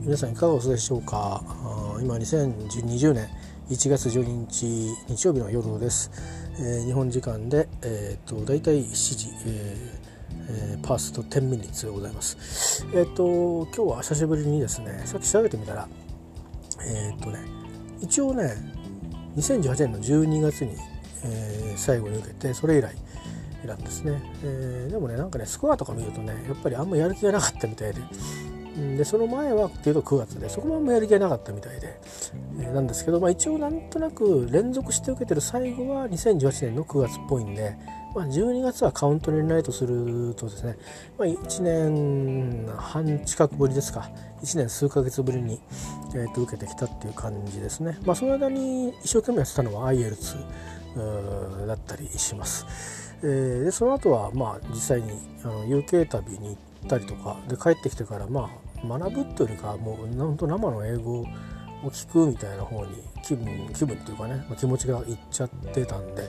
[0.00, 1.42] 皆さんいかがお過ごしでしょうか？
[2.00, 3.28] 今2020年
[3.68, 6.10] 1月12日日曜日の夜です、
[6.58, 12.86] えー、日本時間で、えーと、大体7時、えーえー、パースト10ミニッツでございます。
[12.94, 15.88] えっ、ー、と今日は久しぶりにですねさっき調べてみたら
[16.80, 17.40] えっ、ー、とね
[18.00, 18.54] 一応ね
[19.36, 20.74] 2018年の12月に、
[21.24, 22.94] えー、最後に受けてそれ以来
[23.66, 28.00] なんですね、えー、でもねなんかねスコアとか見るとねやっぱりあんまやる気がなかったみたいで。
[28.96, 31.98] でその前はっていうと9月でそこもあんまやる気がなかったみたいで、
[32.60, 37.76] えー、なんですけど、まあ、一応なんとなく連続して受けてる最後は2018年の9月っぽいんで、
[38.14, 40.76] まあ、12月はカウントに入れないとするとですね、
[41.18, 44.10] まあ、1年半近くぶりですか。
[44.42, 45.60] 1年数ヶ月ぶりに、
[46.14, 53.08] えー、と受けてきたっていう感じですね、まあ、その間に一生懸命やってたのは IELTS だったりします。
[53.22, 55.10] えー、でその後はまあ実際に
[55.42, 61.26] あの UK 旅に行ったりとかで帰ってきてからまあ学ぶというよりかもう本当生の英語を
[61.90, 66.28] 聞くみたいな方に気分気分っていうかね、まあ、気持ちがいっちゃってたんで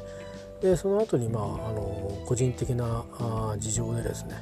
[0.61, 4.35] でその後にまああの個人的なあ事情でですね、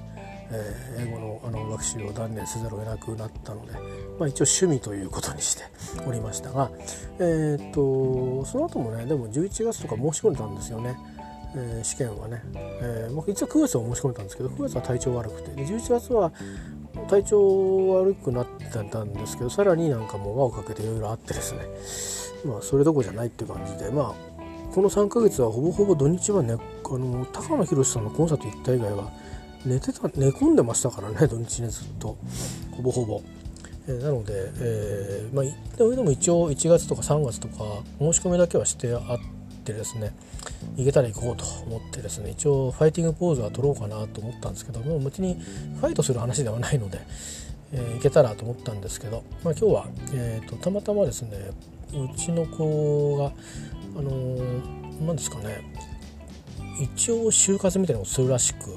[0.51, 3.73] えー、英語のあの学習を断念せざるを得なくなったので、
[4.19, 5.63] まあ、一応趣味ということにして
[6.07, 6.71] おりましたが、
[7.19, 10.97] えー、っとその後もねでも11月とか申し込んでたんですよね。
[11.55, 16.31] えー、試験はね、えーまあ、一応9月は申し込めたんですけど9月は体調悪くてで11月は
[17.07, 21.61] 体調悪くなってたんですけどさらになんかもう輪をかけていろいろあってですね
[22.45, 29.11] まあそれどころじゃないっていう感じでまあこの3ヶ月はほぼほぼ土日はねあの高野宏さんのコンサート行った以外は
[29.65, 32.17] 寝てた寝込んでましたからね土日ねずっと
[32.75, 33.21] ほぼほぼ。
[33.89, 39.36] えー、なので、えーまあ、でも一応1月とか3月とか申し込みだけはしてあっ
[39.67, 40.13] てですね
[40.77, 45.35] 行けたら行こうと思ってですね一応ファイティングポーズは取ろうかなと思ったんですけども別に
[45.79, 46.99] ファイトする話ではないので、
[47.73, 51.37] えー、行けたらと思ったんですけど、まあ、今日は、えーと、たまたまですね
[51.91, 53.31] うちの子が
[53.97, 55.61] あのー、ですかね
[56.81, 58.75] 一応就活みたいなのをするらしく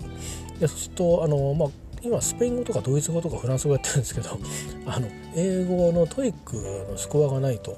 [0.59, 1.69] でそうするとあのー、まあ
[2.03, 4.31] 今スペイン語とかドイツ語とかフランス語やってるんですけど
[4.87, 6.57] あの英語の TOEIC
[6.91, 7.77] のスコアがないと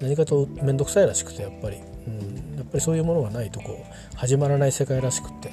[0.00, 5.52] 何かと面倒くさいらしくてやっぱり、うん、やっぱりそういうものがないとこう始まらない世界らしくって。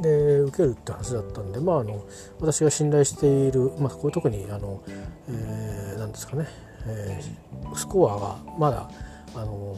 [0.00, 2.02] で受けるって話だったんでまああの
[2.40, 4.82] 私が信頼している、まあ、これ特にあの、
[5.28, 6.46] えー、なんですかね、
[6.86, 8.90] えー、スコアがまだ
[9.34, 9.76] あの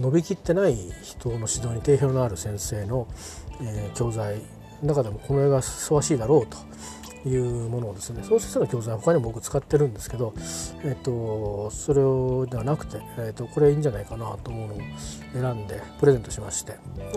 [0.00, 3.06] 伸びきってない人の指導に定評のある先生の、
[3.60, 4.36] えー、教材
[4.82, 6.56] の中でもこの絵がふさわしいだろうと。
[7.24, 10.34] いうものをですね創設の教材は他にも僕使ってるんですけど、
[10.84, 14.78] えっと、それをではなくて、えっと、これいいんじゃないかなと思うのを
[15.32, 16.76] 選んでプレゼントしまして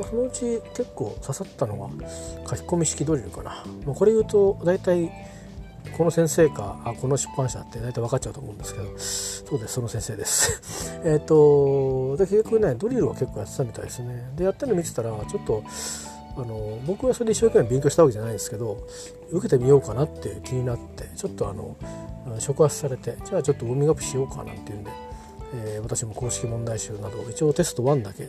[0.09, 1.89] そのうち結構刺さったのは
[2.49, 3.63] 書き込み式ドリルかな。
[3.85, 5.11] もうこれ言うと大体
[5.97, 10.99] この先生かあこの出版社って大体分かっちゃうと思うんですけどそうですその先生です。
[11.05, 14.31] えっとで結局ねドリルは結構やってたみたいですね。
[14.35, 15.63] でやってるの見てたらちょっと
[16.37, 18.85] あの僕はそれで一生懸命勉強したわけじゃないんですけど
[19.31, 21.75] 受けてみようかなって気になってちょっとあの
[22.39, 24.91] 触発されてじゃあちょっとウォーミングアップしようかなんていうんで、
[25.55, 28.27] えー、私も公式問題集など一応テスト1だけ、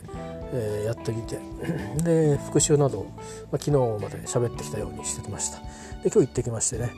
[0.53, 1.39] えー、やってみて
[2.03, 3.03] で復習など、
[3.51, 5.59] まあ、昨日まで喋ってきたようにしてきました。
[6.03, 6.91] で今日行ってきましてね。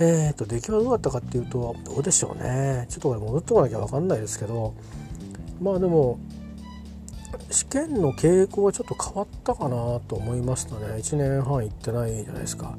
[0.00, 2.86] えーと、出来はどうだったかっていうとどうでしょうね。
[2.88, 4.74] ちょっとこれ戻ってこなきゃ分かんないですけど
[5.60, 6.20] まあでも
[7.50, 10.86] 試験の傾向はちょっと変わったかなと思いましたね。
[10.96, 12.76] 1年半行ってないじゃないですか。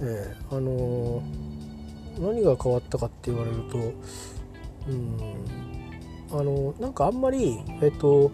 [0.00, 3.78] えー、あのー、何が変わったかって言われると
[4.88, 5.18] うん
[6.30, 8.30] あのなんかあんまりえっ、と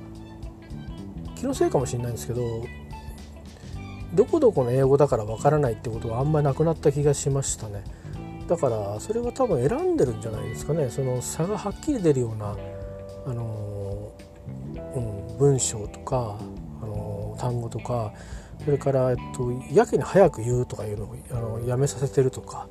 [1.37, 2.43] 気のせいかもしれないんですけど
[4.15, 7.83] どこどこの英語だからわからないってことはあんまりなくなった気がしましたね。
[8.47, 10.91] だからそれは多分選んでるんじゃないですかね。
[10.91, 12.55] その差がはっきり出るような
[13.27, 13.74] あの、
[15.39, 16.39] 文章とか
[16.83, 18.13] あの単語とか
[18.65, 22.69] それから、えっと、やけに早く言うとかいうのをあのやめさせてるとか。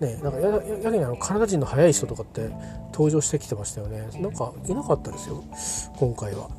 [0.00, 2.50] ね、なんかややけにあのカナダ人の速い人とかって
[2.92, 5.42] 登場してきてましたよねなんかいなかったですよ
[5.96, 6.50] 今回は。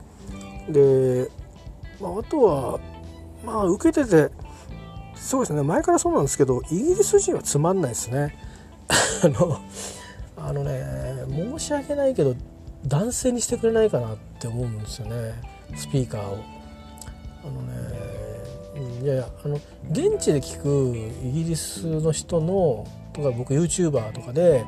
[0.68, 1.30] で、
[2.02, 2.80] まあ、あとは
[3.46, 4.32] まあ受けてて
[5.14, 8.36] そうですね前からそうなんですけどイギリス人はつまんないですね。
[9.24, 9.60] あの
[10.38, 10.84] あのね
[11.30, 12.36] 申し訳ないけど
[12.86, 15.34] 男性にしてくれないかなって思うんですよね
[15.76, 16.44] スピーカーを。
[17.44, 19.56] あのねいやいやあの
[19.92, 24.66] 現地で聞くイギリスの人のとか僕 YouTuber とかで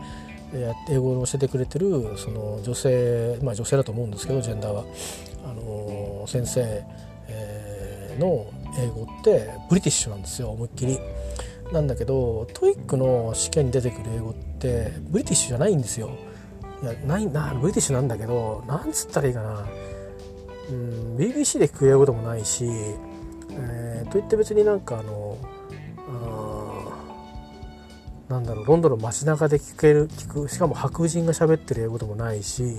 [0.90, 4.84] 英語を教えてくれてるその女性まあ女性だと思うんですけどジェンダーは
[5.46, 6.84] あの先生、
[7.28, 11.00] えー、の英語ってブリティッシュなんですよ思いっきり。
[11.72, 16.10] なんだけど TOEIC の試験に出てくる英語って British じゃないんですよ
[16.82, 19.68] いやないな British なんだけどなんつったらいいかな。
[20.72, 22.66] うん BBC で聞く英語でもないし、
[23.52, 25.38] えー、といって別になんかあの
[28.30, 32.76] なんだろうロンドンの街中で聞ける聞くしかも白人が喋ってる英語でもないし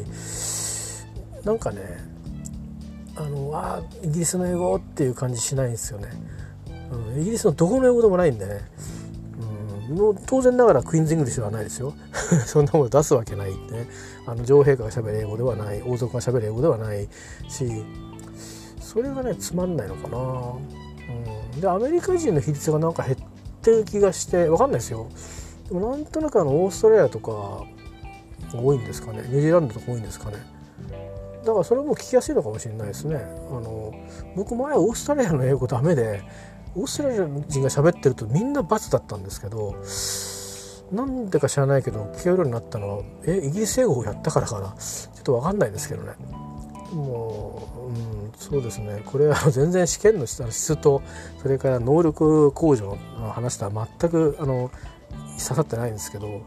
[1.45, 1.81] なんかね
[3.17, 6.09] あのあイギリスの英語っていう感じしないんですよね、
[6.93, 8.61] うん、イギリスのどこの英語でもないんでね、
[9.91, 11.95] もう当然ながら Queen's English ではないですよ。
[12.47, 13.75] そんなもの出すわけないんで。
[13.75, 13.89] ね
[14.27, 15.83] あの女王陛下がしゃべる英語ではない。
[15.83, 17.09] 王族がしゃべる英語ではない
[17.49, 17.85] し。
[18.81, 20.19] それがねつまんないのかな、
[21.55, 23.17] うん、でアメリカ人の比率がなんか減っ
[23.63, 25.07] てる気がして分かんないですよ。
[25.69, 27.63] でもなんとなくあのオーストラリアとか
[28.53, 29.23] 多いんですかね。
[29.29, 30.39] ニュージーランドとか多いんですかね。
[31.45, 33.17] だからそれも聞きやすいのかもしれないですね。
[33.17, 33.95] あの
[34.35, 36.23] 僕前オーストラリアの英語ダメで
[36.77, 39.75] オーストラリア人が喋ってるとみんな罰だったんですけど
[40.93, 44.75] なんでか知らないけど聞けるようになったのはえイギリス英語をやったからかな？
[44.79, 46.15] ちょっと分かんないですけどね。
[46.93, 49.03] もう、うん、そうですね。
[49.07, 51.03] これは全然試験の質と
[51.41, 54.73] それから能力向上の話とは全くあの
[55.39, 56.43] 刺さってないんですけど、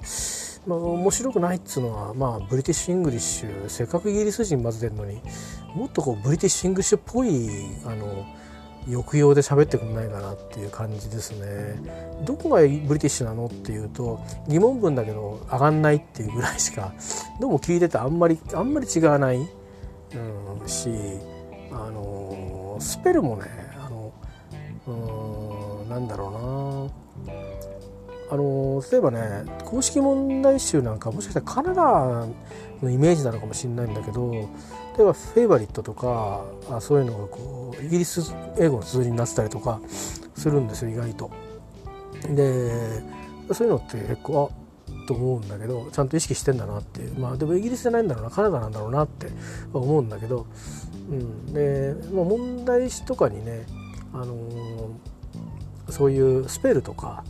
[0.68, 5.22] まあ、面白くないっつうのは、まあ、 British English せっかくイギリス人混ぜてるのに
[5.74, 7.50] もっとこう British English っぽい
[7.86, 8.26] あの
[8.88, 11.80] 抑揚で喋ってくんないかなっていう感じですね。
[12.26, 16.94] どこが British なのっていうと疑問文だけど上がんないっていうぐらいしか
[17.40, 20.90] どうも聞いててあんまりあんまり違わない、うん、し
[21.72, 23.46] あのスペルもね
[23.86, 24.14] あの
[24.88, 26.40] うんなんだろうな
[28.30, 32.28] あの例えばね公式問題集なんかもしかしたらカナダ
[32.82, 34.40] のイメージなのかもしれないんだけど例
[35.02, 39.80] えば「フェイバリット」とかあそういうのがこうイギリス英語の綴りになってたりとか
[40.36, 41.32] するんですよ意外と。
[42.30, 43.04] で
[43.52, 44.64] そういうのって結構あ
[45.06, 49.28] と思うんだけどちゃんと意識してんだなっていうまあでもイギリスじゃないんだろうなカナダなんだろうなって
[49.74, 50.48] 思うんだけど、
[51.10, 53.66] うん、で、まあ、問題詞とかにね、
[54.14, 57.24] あのー、そういうスペルとか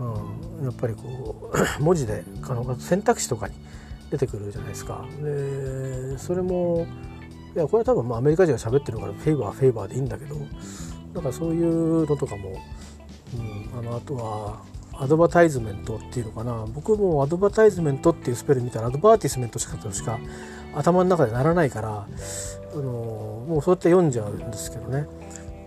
[0.00, 3.54] うん、やっぱりこう 文字であの選択肢とかに
[4.10, 5.04] 出てくるじゃないですか。
[5.22, 6.86] でそれも
[7.54, 10.36] いやこれは多分まアメリカ人が喋ってるからフェイバーフェイバーでいいんだけど
[11.14, 12.50] なんかそういうのとかも、
[13.34, 14.62] うん、あのあとは
[14.94, 20.18] アドバタイズメントっていうのかな僕もアドバタイズメントっていうスペル見たらアドバーティスメントしかとしか
[20.74, 22.06] 頭の中でならないから
[22.72, 25.06] あのもうそうやって読んじゃうんですけどね。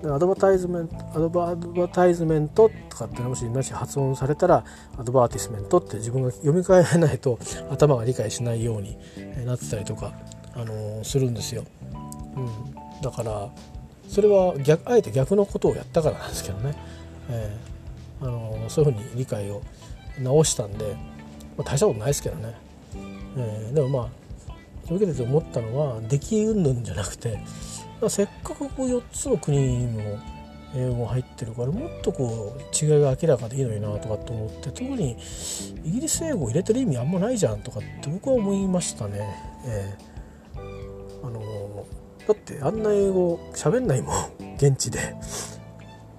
[0.05, 4.65] アドバタイズメントアドバアドバタイズメントとかってもしなし発音されたら
[4.97, 7.39] アドバーティスメントって自分が読み替えないと
[7.69, 8.97] 頭が理解しないように
[9.45, 10.13] なってたりとか、
[10.55, 11.63] あのー、するんですよ、
[12.35, 13.49] うん、だから
[14.07, 16.75] それは逆あえて逆のことをやったからなんですけどね、
[17.29, 19.61] えー、あのー、そういうふうに理解を
[20.19, 20.95] 直したんで、
[21.57, 22.55] まあ、大したことないですけどね、
[23.37, 24.23] えー、でもまあ
[24.87, 27.39] そういうわけで思ったのは出来云々じゃなくて
[28.09, 30.19] せっかくこう4つの国の
[30.75, 35.17] 英語が入ってるからもっとこう違いが明らかでいいのになとかと思って特に
[35.83, 39.19] イギリス英語を入れてる意味あんまないじゃんとかって僕は思いましたね。
[39.65, 41.85] えー、あの
[42.27, 45.15] だってあんな英語喋んないもん現地で。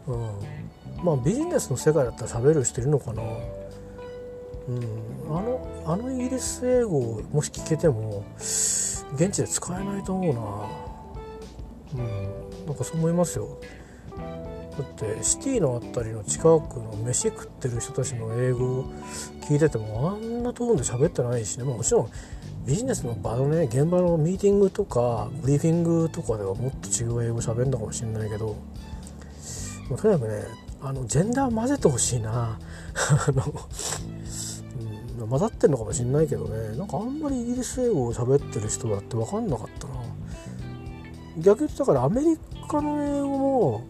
[0.07, 0.31] うん、
[1.03, 3.23] まあビジネスの世界だったら喋る人いるのかな。
[4.67, 4.81] うん、
[5.29, 10.84] あのあのイギリス英語もし聞けても現地で使えないと思うな。
[11.95, 12.67] うん。
[12.67, 13.59] なんかそう思いますよ。
[14.17, 18.85] だってシティの辺りの近くの飯食ってる人たちの英語を
[19.43, 22.11] 聞いててもあんなトーンで喋ってないしね、まあ、もちろん
[22.67, 28.57] ビジネスの場のね現場のミーティングとかブリーフィングとかではもっと違う英語喋るのかもしれないけど、
[29.89, 30.43] まあ、とにかくね
[30.87, 32.59] あのジェンダー混ぜてほしいな。
[32.99, 33.33] あ
[35.19, 36.77] の、混ざってんのかもしれないけどね。
[36.77, 39.94] なんかあんまりイギリス英語を喋ってる人だって分かんなかったな。
[41.39, 42.39] 逆に言ったからアメリ
[42.69, 43.87] カの英語も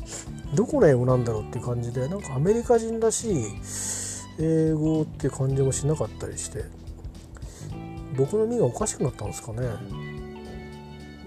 [0.54, 3.44] どこの英語なんだろうっていう感じでなんかアメリカ人らしい
[4.38, 6.64] 英語っていう感じもしなかったりして。
[8.16, 9.62] 僕の身がおかしくなったんですかね。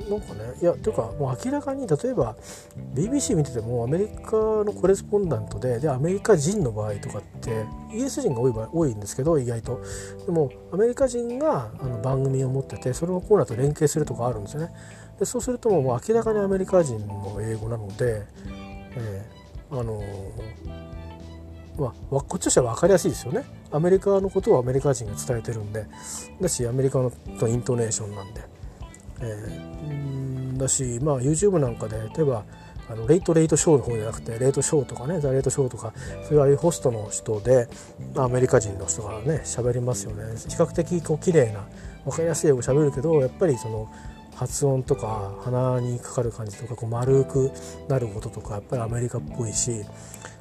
[0.10, 0.54] なんかね。
[0.62, 2.38] いやというかもう明らかに例えば
[2.96, 9.82] BBC 見ててもアメリカのコレスポンダントででアメリカ人の場合とかってイギリス人が多い場合多いんですけど意外と。
[10.26, 14.74] でもアメリカ人があの番組を持っててそれをコーナーと連携するとかあるんですよね。
[15.20, 18.26] でそうするともう明らかにアメリカ人の英語なので、
[18.96, 23.46] えー、あのー、まあ、こっちとしては分かりやすいですよね。
[23.72, 25.86] アメリカのことをアメリカ人が伝えてるんで。
[26.42, 27.12] だしアメリカの
[27.48, 28.42] イントネーションなんで、
[29.22, 32.44] えー、だし、まあ、YouTube なんかで例えば
[32.90, 35.94] あのレイトレイトショーの方じゃなくてレイトショーとかねザ・レイトショーとか
[36.24, 37.68] そういうああいうホストの人で
[38.16, 40.24] アメリカ人の人がね喋りますよね。
[40.48, 41.68] 比較的こう綺麗な
[42.06, 43.90] 分かりやすい英語喋るけどやっぱりその
[44.38, 47.52] 発音とか鼻にかかる感じとかこう丸く
[47.88, 49.84] なることとかやっぱりアメリカっぽいし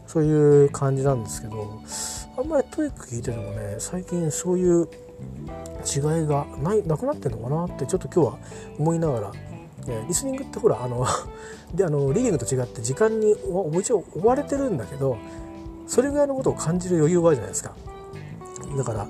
[0.06, 1.82] そういう感じなんですけど
[2.36, 4.86] あんまり TOEIC 聞いててもね最近そういう
[5.86, 8.38] 違いがないなくなってるのかなってちょっと今日は
[8.78, 9.32] 思いながら、
[9.88, 11.06] えリスニングってほらあの
[11.74, 15.16] であのリーディングと違って時間にもちろん追われてるんだけど
[15.86, 17.74] それぐらいのことを感じる余裕があるじゃないですか。
[18.76, 19.08] だから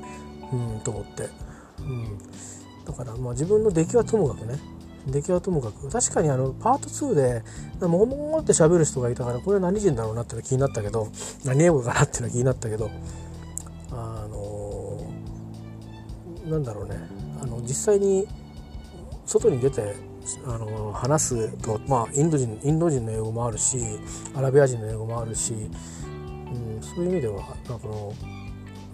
[0.52, 1.28] うんと思って、
[1.80, 2.18] うん、
[2.84, 4.75] だからまあ自分の出来はともかくね
[5.06, 11.08] 出来はともかく確かにあのパート2でもごもごって喋る人がいたからこれは何人だろうなっての気になったけど
[11.44, 12.90] 何英語かなっての気になったけど
[13.92, 15.12] あの
[16.46, 16.96] なんだろうね。
[17.40, 18.26] あの実際に
[19.26, 19.94] 外に出て
[20.46, 23.78] あの話すと、まあ、インド人インド人の英語もあるし
[24.34, 27.36] アラビア人の英語もあるし、うん、そういう意味では
[27.68, 28.12] なんかの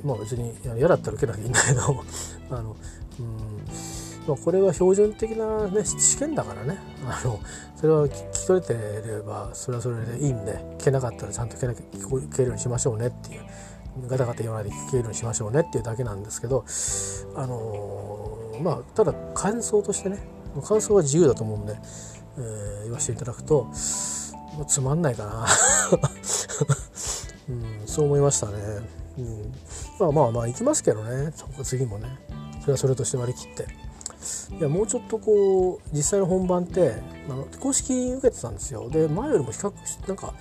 [0.05, 2.05] まあ別に嫌だったら受けなきゃいいんだけど
[2.51, 2.77] あの、
[3.21, 6.79] うんまあ、これは標準的な、ね、試験だからね。
[7.05, 7.41] あの
[7.77, 13.43] それは聞き取れてればそれはそれでいいんで聞けなかったらちゃんと聞けなきゃ聞こえるようにしましょうねっていう。
[14.09, 16.65] ガタガタ言わないで聞けるようにしましょうねっていうだけなんですけど
[17.37, 20.19] あのまあただ感想としてね
[20.67, 21.75] 感想は自由だと思うんで、
[22.39, 25.47] えー、言わせていただくともうつまんないかな、
[27.51, 28.53] うん、そう思いましたね、
[29.19, 29.53] うん、
[29.99, 31.33] まあまあまあ行きますけどね。
[31.63, 32.09] 次もね。
[32.61, 33.67] それはそれとして割り切って。
[34.59, 36.95] いやもうちょっとこう実際の本番って
[37.29, 38.89] あの公式受けてたんですよ。
[38.91, 40.35] で前よりも比較しなんか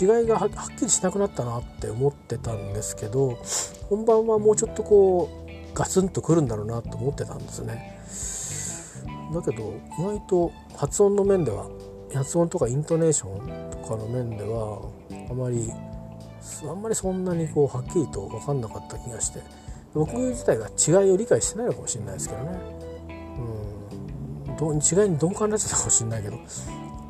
[0.00, 3.38] 違いがはっきりしなくなったなって思ってたんですけど
[3.88, 7.98] 本番はもうちょっとこうガツンとくるんだろうなと思ってたんですね。
[9.32, 11.68] だけど意外と発音の面では
[12.14, 14.80] 発音とかイントネーションとかの面では
[15.30, 15.70] あまり
[16.68, 19.40] あんまりそんなにこうはっきりと分かんなかった気がして
[19.92, 22.75] 僕自体が違いを理解してないのかもしれないですけどね。
[23.38, 24.56] うん。
[24.56, 26.38] ど、違いに鈍感になっちゃったかもしれないけど、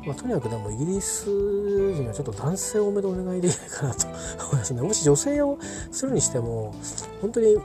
[0.07, 4.15] まあ、とにかくでもイギリス人はちょっと男性多めでお願いできないかなと思
[4.53, 4.81] いますね。
[4.81, 5.57] もし女性を
[5.91, 6.73] するにしても
[7.21, 7.57] 本当に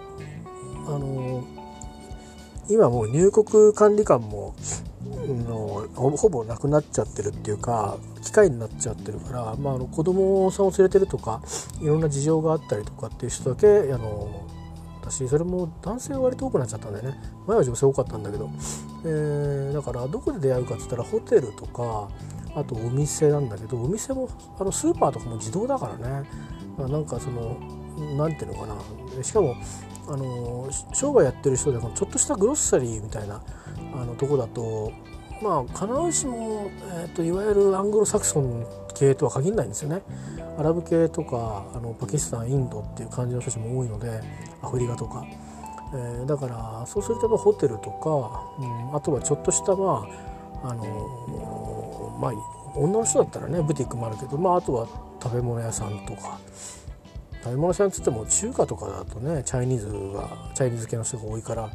[0.86, 1.44] あの
[2.68, 4.54] 今もう入国管理官も
[5.48, 11.42] のほぼなくなっちゃってるっていうか機械になっちゃってるから、まあ、あの子供さんを連れてるとか
[11.80, 14.48] いろんな事情があったりとかっていう人だけあの
[15.12, 17.20] しそれも男性が割と多くなっちゃったんだよね。
[17.46, 18.50] 前は女性多かったんだけど、
[19.04, 22.08] えー、だからどこで出会うかっつったらホテルとか
[22.54, 24.28] あとお店なんだけどお店も
[24.58, 26.28] あのスーパーとかも自動だからね。
[26.78, 27.56] なんかその
[28.16, 29.22] 何ていうのかな。
[29.22, 29.54] しかも
[30.08, 33.42] あの商売やってる人でちょっとしたグロッサリーみたいな
[33.94, 34.92] あのとこだと
[35.42, 36.70] まあ必ずしも、
[37.02, 40.02] えーと、いわゆるアングロサクソン系とは限らないんですよね。
[40.58, 44.20] アラブ系とかあのパキスタンインドっていう感じの人たちも多いので
[44.62, 45.24] アフリカとか、
[45.94, 50.06] えー、だからそうするとホテルとか、うん、あとはちょっとしたま
[50.62, 52.32] ああのまあ
[52.74, 54.86] 女の人だったらねブティックもあるけど、まあ、あとは
[55.22, 56.38] 食べ物屋さんとか。
[57.42, 61.70] 食べ物屋さんっつっても中華とかだとねチャイニーズがチャイニーズ系の人が多いから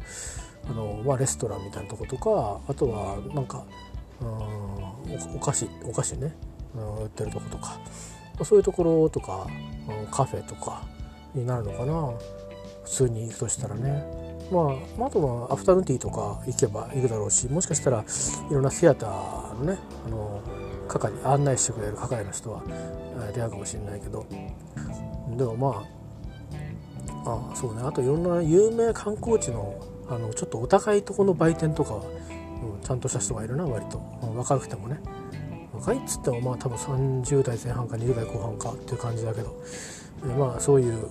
[0.66, 3.64] あの、まあ、レストランみたいなとことかあとはなんか
[4.20, 6.34] うんお菓子お菓子ね、
[6.74, 7.78] 売ってるとことか。
[8.44, 9.46] そういうところとか、
[10.10, 10.82] カフェとか
[11.34, 12.12] になるのかな。
[12.84, 14.28] 普通に行くとしたらね。
[14.50, 18.02] まあ、あとはアフタヌーンティーとか行けばいるだろうしもしかしたら
[18.50, 20.40] いろんなシアターのねあの
[20.88, 22.62] 係案内してくれる係の人は
[23.34, 24.24] 出会うかもしれないけど。
[25.36, 25.84] でもま
[27.26, 27.82] ああそうね。
[27.84, 34.98] あといろんな有名観光地のあのちょっとお高いとこの売店とかは、うん、ちゃんとした人がいるな割と、うん、若くてもね。
[35.80, 39.62] 若いっつってもまあ多分30代前半か20代後半かっていう感じだけど
[40.38, 41.08] まあそういう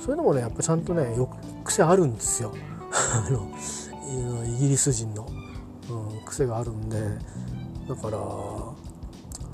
[0.00, 1.28] そういうのもねやっぱちゃんとねよ
[1.64, 2.54] 癖あるんですよ。
[2.90, 5.26] あのイギリス人の、
[5.90, 6.98] うん、癖があるんで。
[7.88, 8.18] だから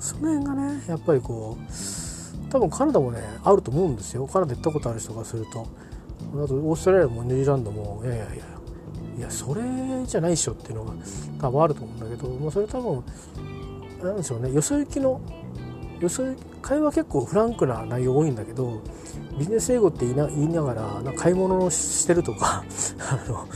[0.00, 4.26] その辺がねやっぱりこう多分カナダもねあると思うんですよ。
[4.26, 5.66] カナダ行ったことある人がすると。
[6.32, 8.34] あとオーストラリアもニュージーランドもいやいやいや
[9.18, 9.62] いやそれ
[10.06, 10.92] じゃないでしょっていうのが
[11.40, 13.04] 多分あると思うんだけど、まあ、それ多分
[14.08, 14.52] なんでしょうね。
[14.52, 15.20] よそ行きの
[16.00, 16.22] よそ
[16.62, 18.80] 会話結構フランクな内容多いんだけど
[19.38, 22.64] ビジネス英語って言いな言いながらな買い物してるとか
[23.00, 23.46] あの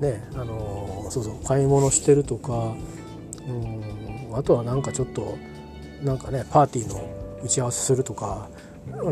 [0.00, 2.74] ねあのそうそう買い物してるとか
[3.48, 5.36] うんあとはなんかちょっと
[6.02, 7.00] なんかねパーティーの
[7.42, 8.48] 打ち合わせするとか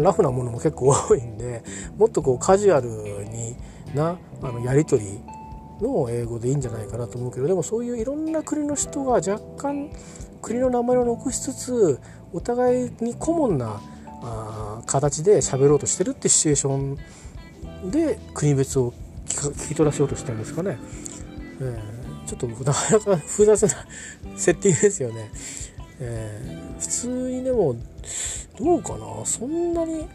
[0.00, 1.62] ラフなものも結構多いんで
[1.96, 2.88] もっとこうカジュアル
[3.24, 3.56] に
[3.94, 5.20] なあのやり取り
[5.80, 9.90] の英語でいいんじゃないかなと思うけどでもそういういろんな国の人が若干
[10.40, 12.00] 国の名前を残しつつ
[12.32, 13.80] お互いに顧問な
[14.22, 16.76] あ形で喋ろうとしてるってシチュエーショ
[17.86, 18.92] ンで国別を
[19.26, 20.78] 聞き取らせようとしてるんですかね。
[21.60, 23.68] えー、ちょっとなかなか複雑な
[24.36, 25.30] セッティングですよね。
[26.00, 27.76] えー、普通にでも
[28.58, 30.06] どうかなそんなに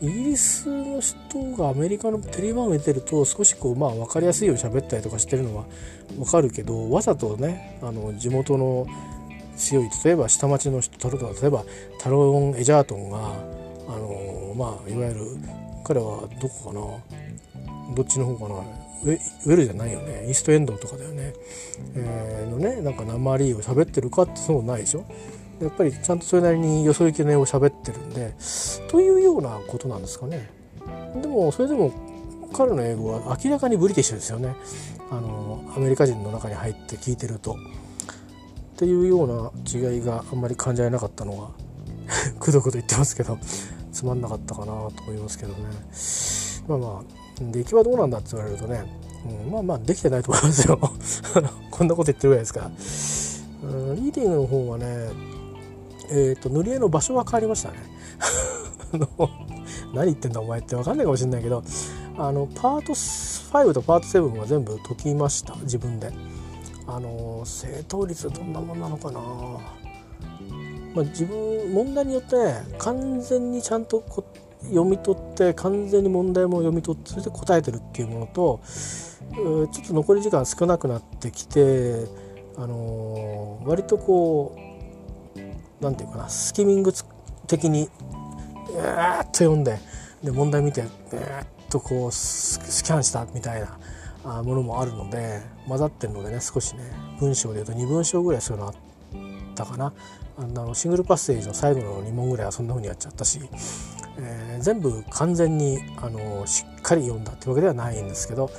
[0.00, 5.64] イギリスの人がアメリカのテレビ番組出てると少しこうまあ分かりやすいように喋ったりとかしてるのは
[6.16, 8.86] 分かるけどわざとねあの地元の
[9.58, 9.90] 強い。
[10.04, 11.64] 例えば下町の人例えば
[11.98, 15.20] タロン・エジャートンがあのまあいわゆる
[15.84, 17.94] 彼はどこかな？
[17.94, 18.60] どっちの方かな？
[19.04, 20.26] ウェルじゃないよね。
[20.26, 21.32] イーストエンドとかだよね、
[21.94, 25.04] えー、のねなんか鉛を喋ってるかってそうないでしょ？
[25.60, 28.34] やっぱりちゃんとそれなりによそ行きの英語を喋ってるんで
[28.88, 30.48] というようなことなんですかね。
[31.20, 31.92] でもそれでも
[32.52, 34.54] 彼の英語は明らかにブリティッシュですよね。
[35.10, 37.56] あのアメリカ人の中に入って聞いてると。
[38.78, 41.50] っていうような違いがあんまり感じられなかったのは
[42.38, 43.36] くどくど言ってますけど
[43.90, 45.58] つまんなかったかなと思いますけどね。
[46.68, 48.84] まあまあ出来はどうなんだって言われるとね、
[49.44, 50.78] うん、まあまあできてないと思いますよ。
[51.72, 52.70] こんなこと言ってるぐらいですから、
[53.68, 54.84] うん、リーディングの方はね
[56.10, 57.76] えーと、塗り絵の場所は変わりましたね。
[59.92, 61.62] 何言ってんだお前って分かんないかもしれないけど
[62.16, 65.56] あのパート5とパート7は全部解きました。
[65.62, 66.12] 自分で。
[66.88, 69.20] あの正答率どんなもんなのかな。
[70.94, 72.36] まあ、自分問題によって
[72.78, 74.02] 完全にちゃんと
[74.62, 82.06] 読み取って完全に問題も読み取ってそれで答えてるっていうものとちょっと残り時間少なくなってきて、
[82.56, 85.40] あの割とこう
[85.80, 86.92] 何て言うかなスキミング
[87.46, 87.88] 的に
[88.70, 89.78] うーっと読んで
[90.24, 93.60] で問題見てうーっとこうスキャンしたみたい
[94.24, 96.82] なものもあるので混ざってるのでね少しね
[97.20, 98.74] 文章で言うと2文章ぐらいそういうのあっ
[99.54, 99.92] たかな
[100.38, 103.40] あのシングルパッセージの最後の2問ぐらいはそんな風にやっちゃったし、
[104.18, 108.50] えー、全部完全にあのしっかり読んだってわけではないんですけど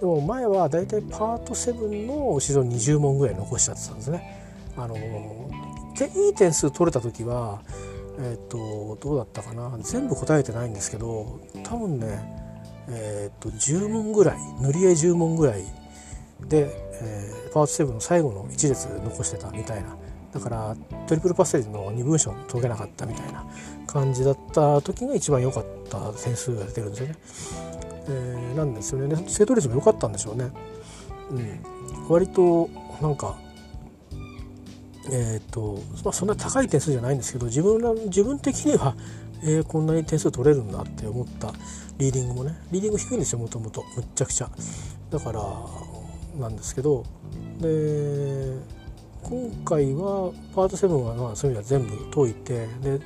[0.00, 4.44] でも前はだいたいパート7の後ろ20問ぐらい残しちゃってたんですね。
[4.76, 7.62] あのいい点数取れた時は
[8.18, 12.06] えっ、ー、とどうだったかな全部答えてないんですけど多分ね
[12.88, 15.64] えっ、ー、と10問ぐらい塗り絵10問ぐらい
[16.40, 16.70] で、
[17.00, 19.96] えー、パート7の最後の1列残してたみたいな。
[20.32, 23.46] だからトリプルパッセージの2文章解けなかったみたいな
[23.86, 27.14] 感じだった時が一番良かった点数が出てるんですよね。
[28.08, 29.28] えー、なんですよね。
[29.28, 30.50] 正答率も良かったんでしょうね。
[31.30, 32.68] うん、割と
[33.00, 33.36] なんか
[35.10, 38.96] えーとまあ、そんな高い点数じゃないんですけど自分ら自分的には、
[39.42, 41.52] えー、こんなに点数取れるんだって思った
[41.98, 42.58] リーディングもね。
[42.72, 43.84] リーディング低いんですよもともと。
[43.96, 44.50] むっちゃくちゃ。
[45.10, 45.40] だから
[46.38, 47.04] なんですけど
[47.60, 48.58] で
[49.22, 53.00] 今回はパート7はまあそういう意味では全部解いてで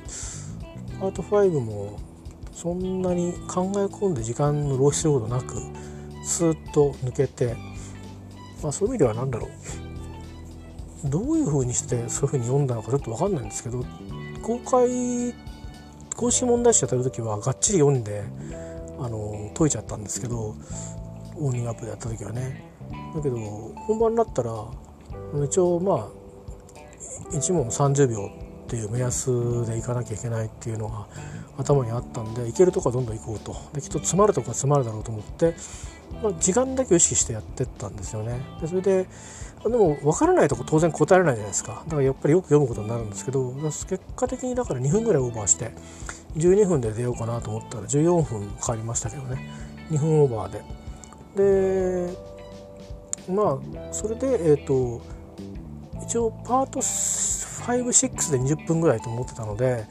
[0.99, 1.99] パート5も
[2.51, 5.55] そんなに考え込んで時間の浪費することなく
[6.25, 7.55] スーッと抜けて、
[8.61, 9.49] まあ、そういう意味では何だろう。
[11.05, 13.85] どういうふうにしてそういうふうに読んだのかちょっと分かんないんですけど
[14.41, 15.33] 公開
[16.17, 18.21] 公式問題集やってる時はがっちり読んで
[18.99, 20.55] あの解いちゃったんですけど
[21.37, 22.68] オーニングアップでやった時はね。
[23.15, 23.37] だけど
[23.87, 24.51] 本番になったら
[25.43, 26.19] 一応まあ
[27.31, 28.31] 1問30秒
[28.65, 31.07] っていう目安でいかなきゃいけないっていうのが
[31.57, 33.55] 頭にあったんでいけるとこはどんどん行こうと。
[33.73, 35.55] できっと詰まるとこは詰まるだろうと思って、
[36.21, 38.39] まあ、時間だけ意識してやってったんですよね。
[38.61, 39.07] でそれで
[39.63, 41.83] でも分からないとこ当然答えられないじゃないですか。
[41.85, 45.71] だからやっぱりよく読むことになるんですけど結果的にだから2分ぐらいオーバーして
[46.37, 49.49] 12分で出ようかなと思ったら14分かかりましたけどね。
[49.89, 50.63] 2分オーバーで。
[52.07, 52.28] で
[53.29, 55.01] まあそれでえっ、ー、と
[56.03, 59.85] 一応パート56で20分ぐらいと思ってたので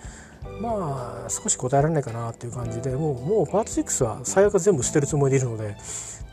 [0.61, 5.77] まあ少し答えられないかなっていう感じでもうもうパート6は最悪全部捨てるつもりでいるので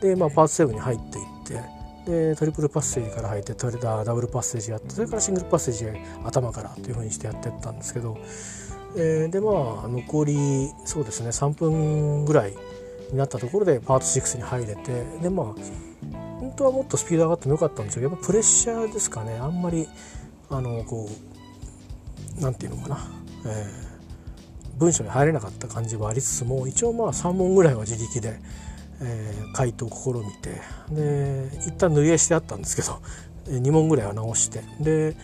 [0.00, 5.86] で、まあ、パート7に入っていってでトリプルパッセージから入ってトレダーダブルパッセージやってそれからシングルパッセージ
[6.24, 8.16] 頭からというふうにしてやってったんですけど、
[8.96, 12.54] えー、でまあ残りそうですね3分ぐらい
[13.10, 19.88] になったところでパート6に入れてでまあ本当はもっとスピード上がってもよかったんですけどやっぱプレッシャーですかねあんまり
[20.50, 21.08] あのこ
[22.38, 22.98] うなんていうのかな、
[23.46, 28.38] えー、文章に入れなかった感じはありつつも一応まあ3問ぐらいは自力で。
[29.00, 33.00] えー、回答を試みてで一旦塗り絵してあったんですけど
[33.46, 35.14] 2問ぐらいは直してで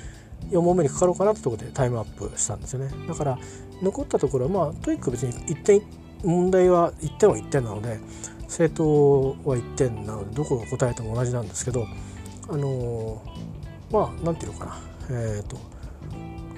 [0.50, 3.38] 4問目にかかろうかなってところでタイムアップしたんですよねだから
[3.82, 5.82] 残ったところはまあ TOEIC 別に1点
[6.22, 7.98] 問題は1点は1点なので
[8.52, 8.84] 正答
[9.44, 11.86] は1点なのでどこを答えても同じなんですけど
[12.50, 13.22] あの、
[13.90, 14.80] まあ何て言うのかな。
[15.10, 15.56] えっ、ー、と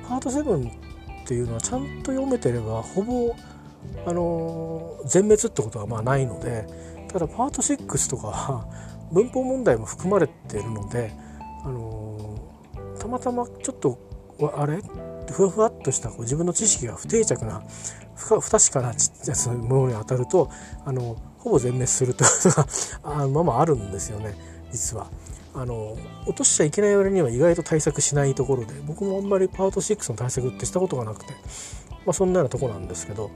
[0.09, 3.35] パート7っていうのはちゃんと読めてればほぼ
[4.07, 6.66] あの全滅ってことはまあないので
[7.09, 8.66] ただパート6とかは
[9.12, 11.12] 文法問題も含まれてるので、
[11.64, 12.37] あの
[12.98, 13.98] たまたまちょっと
[14.57, 14.83] あれ？
[15.30, 17.62] ふわふわっとしたこう自分の知識が不定着な
[18.16, 20.50] 不確かなちっちゃいものに当たると
[20.85, 22.62] あのほぼ全滅するというこ
[23.03, 24.35] とが まあまああるんですよね
[24.70, 25.09] 実は。
[25.57, 25.96] あの
[26.27, 31.33] 落としちゃいけない割には意外と対策しないところで僕もあんまりパート6の対策ってしたことがなくて、
[32.05, 33.31] まあ、そんなようなとこなんですけど、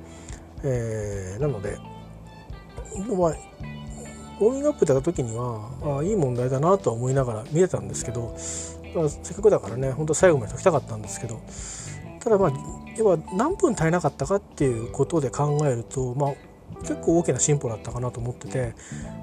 [0.65, 1.79] えー、なので、
[3.17, 3.31] まあ、
[4.41, 8.37] ウォーミングアップ出た時にはあいい問題だなとは思いながら見れたんですけど、
[8.97, 11.41] まあ、せっかくだからね本当最後まで解きたかったんですけど
[12.19, 12.53] ただまあ
[12.99, 16.33] 要は何分足りなかったかっていうことで考えると、まあ、
[16.81, 18.75] 結構大きな進歩だったかなと思ってて、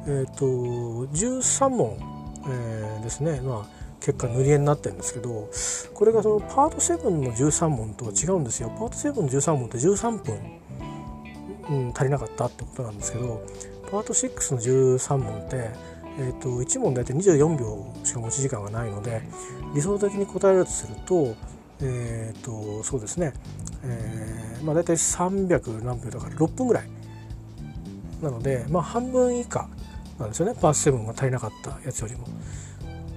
[0.08, 1.98] えーと、13問、
[2.48, 5.50] えー、ですね、まあ、結果塗り絵になってるんですけど
[5.94, 8.70] これがそのパート7の13問とは違うんですよ。
[8.70, 10.60] パート7の13問って13分、
[11.70, 13.44] うん、足りなかったってことなんですけど
[13.92, 15.70] パート6の13問って、
[16.20, 19.22] えーと、1問大体24秒しか持ち時間がないので
[19.74, 21.36] 理想的に答えるとすると
[21.82, 23.34] えーと、そうですね、
[23.84, 26.90] えーまあ、大体300何秒だから6分ぐらい
[28.22, 29.68] なので、まあ、半分以下
[30.20, 30.56] なんですよね。
[30.60, 32.26] パース7が足りなかったやつよりも。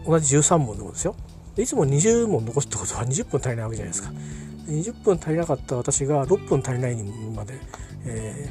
[0.06, 1.14] 同じ13問でもですよ。
[1.56, 4.12] いつも20問残すってことは20分足りないわけじゃないですか。
[4.66, 7.54] 20分足りなかった私が6分足りないにまで、
[8.04, 8.48] え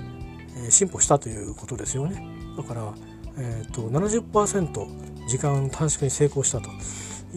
[0.67, 2.26] ー、進歩したということですよね。
[2.56, 2.93] だから、
[3.38, 6.70] えー、と70%時間短縮に成功したと。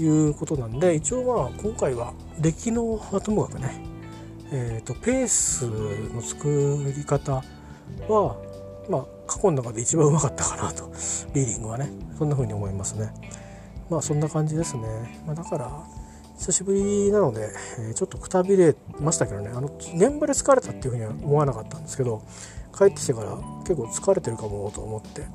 [0.00, 3.84] いうことなんで一応まあ今回は出来のはともかくね、
[4.52, 7.42] えーと、ペースの作り方
[8.08, 8.36] は
[8.88, 10.90] まあ過去の中で一番うまかったかなと
[11.34, 13.12] リーディングはねそんな風に思いますね。
[13.88, 15.70] まあそんな感じですね、まあ、だから
[16.38, 17.50] 久しぶりなので、
[17.90, 22.22] え、ちょっとくたびれましたけどねあの現場で疲れたっていうふうには思わなかったんですけど
[22.76, 25.26] 帰ってきてから結構疲れてるかもと思って、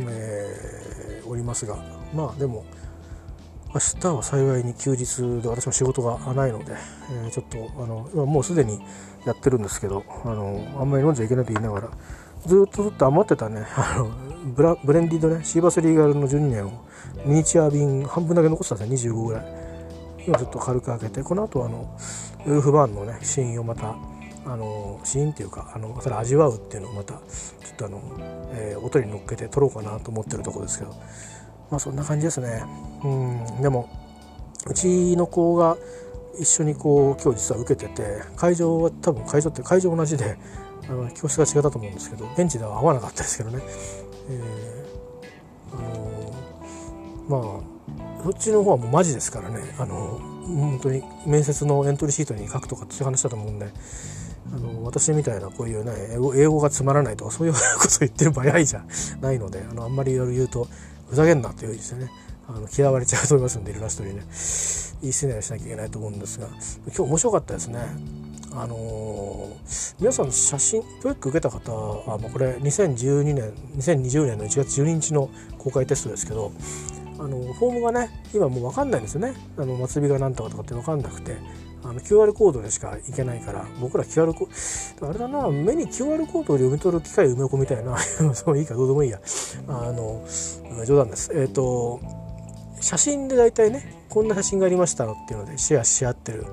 [0.00, 1.76] えー、おりますが
[2.12, 2.64] まあでも
[3.74, 6.76] 明日は幸いに休日で私も仕事がないので、
[7.10, 8.78] えー、ちょっとあのもうすでに
[9.26, 11.90] やってるんですけどあのあんまり飲んじゃいけないと言いながら
[12.46, 14.10] ずっとずっと余ってたね あの
[14.54, 16.70] ブラブレンディードねシーバスリーガルの12年を
[17.26, 19.44] ミニチュア便半分だけ残ってたんですね25ぐらい。
[20.26, 21.86] 今ちょっと軽く開けてこの後あの
[22.46, 23.94] ウルフバーンのねシーンをまた
[24.46, 28.00] あのシーンっていうかあのそれ味わうっていうのをまたちょっとあの、
[28.52, 30.94] えー、音に乗っけて撮ろうかなと思ってるところですけど。
[31.70, 32.64] まあそんな感じですね。
[33.02, 33.62] うん。
[33.62, 33.88] でも
[34.66, 35.76] うちの子が
[36.38, 40.36] 一緒にこう今日実は受けてて会場は多分会場って会場同じで
[40.88, 43.62] あの教室が違ったと思うんですけどベンチでは合わなかったですけどね、
[44.28, 49.60] えー、あのまあそっちの方はもうマジですからね。
[49.78, 53.66] あの本当に面接のエントリーシートに書くとかっていう話だと思うんで
[54.52, 58.84] あの私みたいなこういうね英語英語がつまらないとかそういうこと言ってる場合じゃ
[59.20, 60.68] ないのであのあんまりいろいろ言うと
[61.14, 62.10] ふざけんなっていうふうにしてね
[62.48, 64.22] あの嫌われちゃうと思いますんでイラストにね。
[65.00, 66.48] 言い捨てないしなきゃいけないと思うんですが。
[66.86, 67.78] 今日面白かったですね。
[68.52, 76.52] あのー、皆さん写真教育受けた方は、まあ、これ2012年2020年の1月12日の公開テストですけど
[77.18, 79.34] あのフォームがね今もう分かんないんですよね。
[79.56, 81.36] あの末尾が何とかとかって分かんなくて。
[81.84, 87.96] あの QR コードでしかいけないから僕ら QR コードあれだな目に QR コードを読み取る機械埋め込みたいな。
[88.34, 89.20] そういいかどうでもいいや。
[89.68, 90.24] あの
[90.86, 91.30] 冗談です。
[91.34, 92.00] えっ、ー、と
[92.80, 96.46] 写真で大体ねこんな写真がありましたっていうのでシェアし合ってる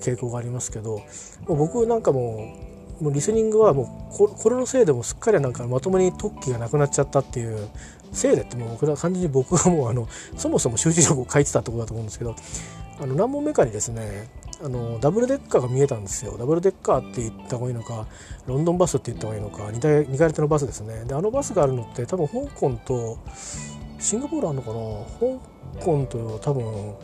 [0.00, 1.02] 傾向がありますけど
[1.46, 2.54] 僕なんかも
[3.00, 7.68] うもうリスニングはもうこれのせいでもすっかりなんかまともに特技がなくなっちゃったっていう
[8.12, 12.36] せいでってもう僕は完全に僕がもうあのそもそも集中力を書いてたってことだと思うんですけど
[13.00, 14.28] あの何問目かにですね
[14.62, 16.36] あのダブルデッカーが見えたんですよ。
[16.38, 18.06] ダブルデッカーって言った方がいいのか
[18.46, 21.04] ロンドンバスって言った方がいいのか 2, 台2階建てのバスですね。
[21.04, 23.18] であのバスがあるのって多分香港と
[23.98, 25.40] シンガポールあるのかな？
[25.80, 26.94] 香港と多分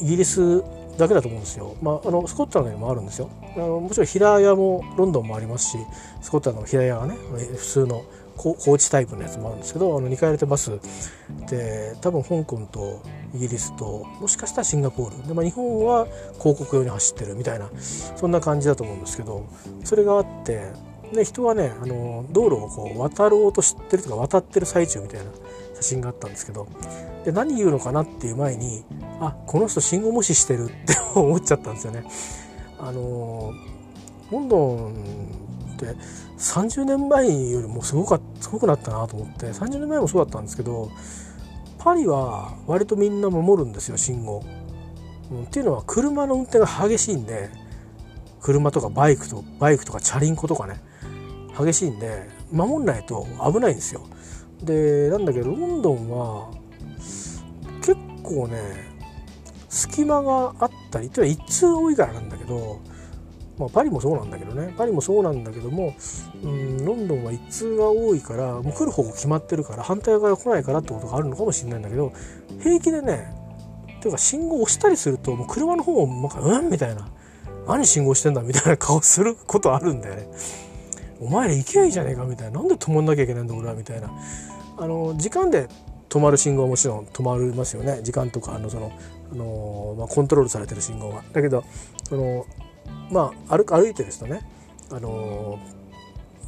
[0.00, 0.62] イギリス
[0.96, 3.30] だけだと思うんですよ、まあ、あのスコットランドにもあるんですよ。
[3.56, 5.78] あのもちろん平屋もロンドンもありますし
[6.20, 8.04] スコットランドの平屋がね普通の
[8.38, 10.70] 放置タイプのやつもあるんですけどあの2階建てバス
[11.48, 13.02] で多分香港と
[13.34, 16.06] イギリスともしかしたらシンガポールで、まあ、日本は
[16.38, 19.46] 広告用に走ってるみたいなそんな感じだと思うんですけど
[19.84, 20.72] それがあって
[21.12, 25.30] で人はねあの道路をこう渡ろうとしてるとか渡ってる最中みたいな
[25.76, 26.68] 写真があったんですけど
[27.24, 28.84] で何言うのかなっていう前に
[29.20, 32.04] あこの人信号無視してるって思っちゃったんですよね。
[32.78, 33.52] あの
[34.30, 35.47] ロンドン
[35.86, 35.96] って
[36.38, 40.90] 30年前よりもすごかすごくなったなと思って30年前もそうだったんですけど
[41.78, 44.42] パリは割とみんな守るんですよ信号。
[45.30, 47.50] うん、っていうのは車の運転が激しいんで
[48.40, 50.80] 車とかバイクとバイクとかチャリンコとかね
[51.58, 54.06] 激しいんで守んないと危ないんですよ。
[54.62, 56.50] でなんだけどロンドンは
[57.80, 58.88] 結構ね
[59.68, 62.80] 隙間があったりっていうのは一通多いからなんだけど、
[63.58, 64.72] まあ、パリもそうなんだけどね。
[64.76, 65.94] パリもそうなんだけども、
[66.42, 72.12] うん、ロンドンは一通が多いからもう来る方向決まってるから反対側が来ないからってことがあるのかもしれないんだけど
[72.60, 73.34] 平気でね
[74.00, 76.70] ていうか信号を押したりするともう車の方もなんかうん？
[76.70, 77.08] みたいな。
[77.66, 78.42] 何信号してんだ？
[78.42, 80.28] みたいな 顔することあるんだよね。
[81.20, 82.60] お前ら行けばいいじゃねえかみたいな。
[82.60, 84.10] なんで止まんなきゃいけないんだ俺はみたいな。
[84.78, 85.68] あの時間で
[86.08, 88.00] 止まる信号はもちろん止まりますよね。
[88.02, 88.92] 時間とかあのその
[89.32, 91.22] あの、まあ、コントロールされてる信号が。
[91.32, 91.64] だけど
[92.08, 92.46] その
[93.10, 94.42] まあ歩歩いてる人ね
[94.90, 95.58] あの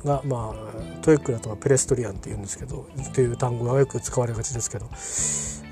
[0.05, 4.87] がまあトエックだとかペレストリアンっていうんですけどっていう単語がよく使われがちですけど、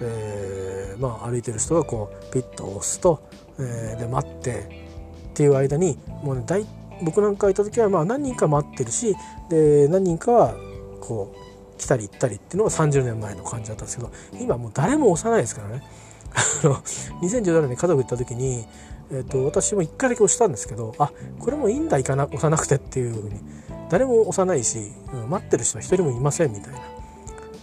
[0.02, 3.22] えー、まあ歩いてる人がこうピッと押すと、
[3.58, 4.88] えー、で待って
[5.30, 6.66] っていう間にもうね大
[7.02, 9.14] 僕なんかいた時はまあ何人か待ってるし
[9.48, 10.54] で何人かは
[11.00, 15.82] こう来たり行ったりっていうのが30年前の感じだったんですけど今もう誰も押さないですからね。
[16.62, 16.74] あの
[17.22, 18.66] 2017年に家族行った時に、
[19.10, 23.40] えーと、私も1回だけ押したんですけどあこれもいいんだ行かな押さなくてっていうふうに。
[23.90, 26.78] 誰も押さないし、うん、待ってる人は一人もいませんみたいな。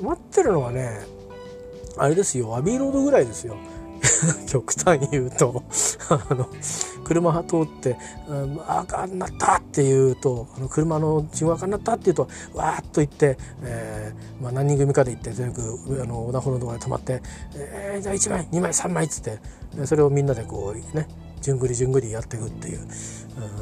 [0.01, 1.01] 待ってるのはね
[1.97, 3.55] あれですよアビーロードぐらいですよ。
[4.47, 5.63] 極端に言うと。
[6.09, 6.49] あの
[7.03, 15.61] 車通って「うん、赤になった」って言うとあの車の信号赤になったって言うとわーっと行って、えーまあ、何人組かで行って全部
[16.01, 17.21] あの横断歩道のところで止まって
[17.55, 19.39] 「えー、じゃあ1枚2枚3枚」っつって
[19.85, 21.07] それをみんなでこうね
[21.45, 22.79] じゅんぐりじゅんぐりやっていくっていう、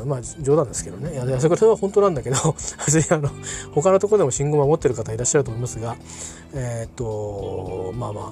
[0.02, 1.12] うん、まあ冗談ですけどね。
[1.12, 3.30] いやそれは本当なんだけど あの
[3.74, 5.98] 他のところでも信号守ってる方いらっしゃると思いますが
[6.54, 8.30] えー、っとまあまあ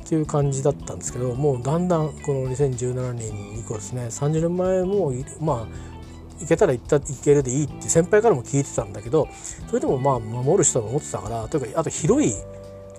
[0.00, 5.94] っていう感じだったんですけどもうだんだんこの2017年以降ですね30年前もまあ
[6.40, 9.28] 行けたら行った行けるでいいって先輩からも聞いてたんだけど
[9.66, 12.32] それでもまあ守る人は思ってたからというかあと広い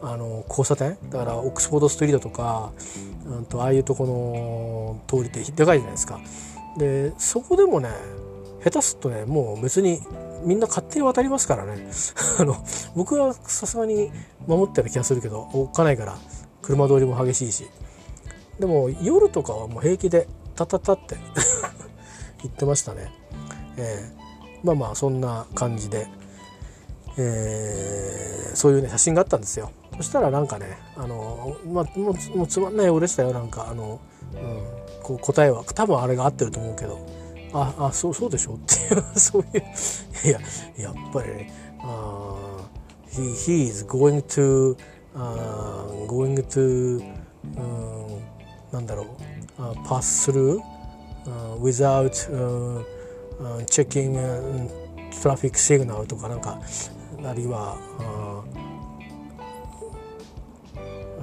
[0.01, 0.97] あの交差点？
[1.09, 2.71] だからオックスフォードストリートとか、
[3.25, 6.19] うん、とああいうとこの通りってでかいじゃないですか。
[6.77, 7.89] でそこでもね
[8.63, 10.01] 下手すっとねもう別に
[10.43, 11.77] みんな勝手に渡りますからね。
[12.39, 12.57] あの
[12.95, 14.11] 僕はさすがに
[14.47, 16.17] 守ってる気がするけどおっかないから
[16.61, 17.67] 車通りも激しいし。
[18.59, 21.17] でも夜とかはもう平気でタタタって
[22.41, 23.11] 言ってましたね、
[23.77, 26.07] えー、まあまあそんな感じで、
[27.17, 29.71] えー、そういうね写真があったんですよ。
[29.97, 33.31] そしたらなんかねあの、まあ、もうもうつまんない俺でしたよ。
[33.31, 33.99] なんかあの、
[34.33, 35.63] うん、こう答えは。
[35.63, 36.99] 多分あれが合ってると思うけど。
[37.53, 38.55] ああそうそうでしょ？
[38.55, 39.63] っていう そういう。
[40.25, 40.39] いや
[40.77, 42.35] やっぱりねあ
[43.09, 44.75] he, he is going to
[45.15, 47.01] uh, going to、
[47.55, 48.19] uh,
[48.73, 49.05] なんだろ
[49.57, 50.59] う、uh, pass through、
[51.25, 52.83] uh, without、uh,
[53.39, 54.69] uh, checking、uh,
[55.21, 56.59] traffic signal とかなんか
[57.23, 58.34] あるいは、uh,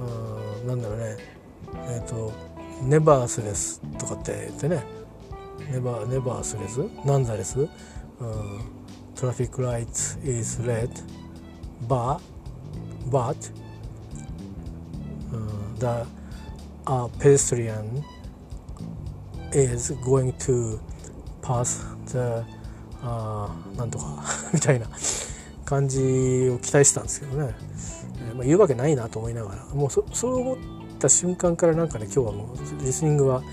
[0.05, 1.17] uh, なんだろうね。
[1.89, 2.31] えっ、ー、と
[2.83, 4.83] ネバースレスとかって言ってね。
[5.71, 7.69] ネバーネバースレスナンザレス、うん、
[9.15, 10.89] トラフィックライツ is red
[11.87, 12.19] but
[13.09, 13.35] but
[15.79, 16.05] the
[16.85, 18.03] uh, pedestrian
[19.53, 20.79] is going to
[21.41, 22.43] pass the
[23.05, 24.87] あなんとか みたいな
[25.65, 27.55] 感じを期待してたんですけどね、
[28.19, 30.57] え、まあ、言うわけないなと思いながらもうそそう思っ
[30.99, 33.43] た瞬間からなんかね今日はもうリスニングは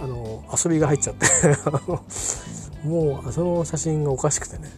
[0.00, 1.26] あの遊びが入っちゃって。
[2.84, 4.70] もうその写真がおかしくてね。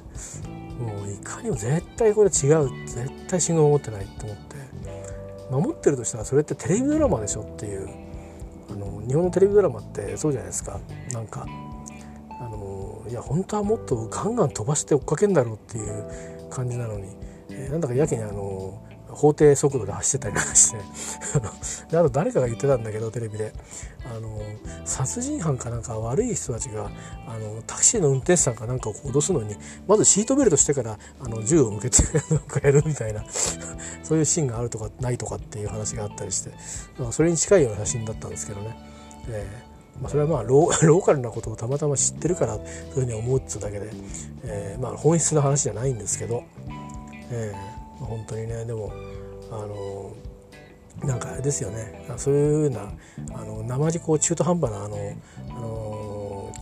[0.81, 4.51] もういかにも絶対これ違う絶対信号を持ってないと思って。
[5.51, 7.89] 守ってるとしたらそれってテレビドラマでしょっていう
[8.71, 10.79] あの日本のテレビドラマってそうじゃないですか。
[11.13, 11.47] なんか
[12.41, 17.09] あのいや本当はもっとガンガン飛ばして追っかけんだろうっていう感じなのに、
[17.51, 18.81] えー、なんだかやけにあの
[19.13, 20.79] 法定速度で走ってたりなんかして。
[21.91, 23.53] であと誰かが言ってたんだけどテレビで。
[24.03, 24.41] あの
[24.85, 26.91] 殺人犯かなんか悪い人たちが
[27.27, 29.55] あのタクシーの運転手さんかなんかを脅すのに
[29.87, 32.03] まずシートベルトしてからあの銃を向けて
[32.65, 33.25] やるみたいな
[34.03, 36.51] そういうシーンがあるとかないとかっていう話があったりして。
[37.13, 38.77] それに近いような写真だったんですけどね。
[39.29, 39.71] えー
[40.01, 43.91] まあ、それはまあ ローカルなことをたまたま知ってるからそういうふうに思うっつうだけで、
[44.45, 46.43] えー、まあ本質の話じゃないんですけど、
[47.31, 48.93] えー、本当にねでも
[49.51, 50.13] あの
[51.05, 52.93] なんかあれですよねそういうような
[53.35, 54.97] あの生地こう中途半端なあの
[55.51, 56.53] あの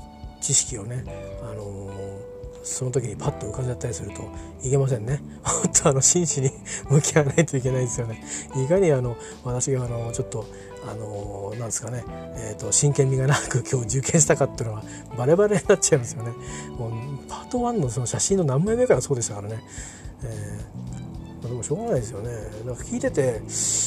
[0.40, 1.04] 知識をね
[1.42, 1.90] あの
[2.62, 4.30] その時にパッと浮かんじゃったりすると
[4.62, 5.22] いけませんね。
[5.42, 6.52] 本当あの真摯に
[6.90, 8.22] 向き合わないといけないですよね。
[8.62, 10.44] いかにあの私があのちょっと
[10.86, 12.04] あのなんですかね、
[12.36, 14.84] えーと、真剣味がなく今日受験したかっていうのは
[15.16, 16.30] バレバレになっちゃいますよね。
[16.78, 16.90] もう
[17.28, 19.62] パート1のその写真の何枚目からそうでしたからね。
[20.22, 20.87] えー、
[21.48, 22.30] でもしょうがないですよね。
[22.66, 23.40] なんか聞いてて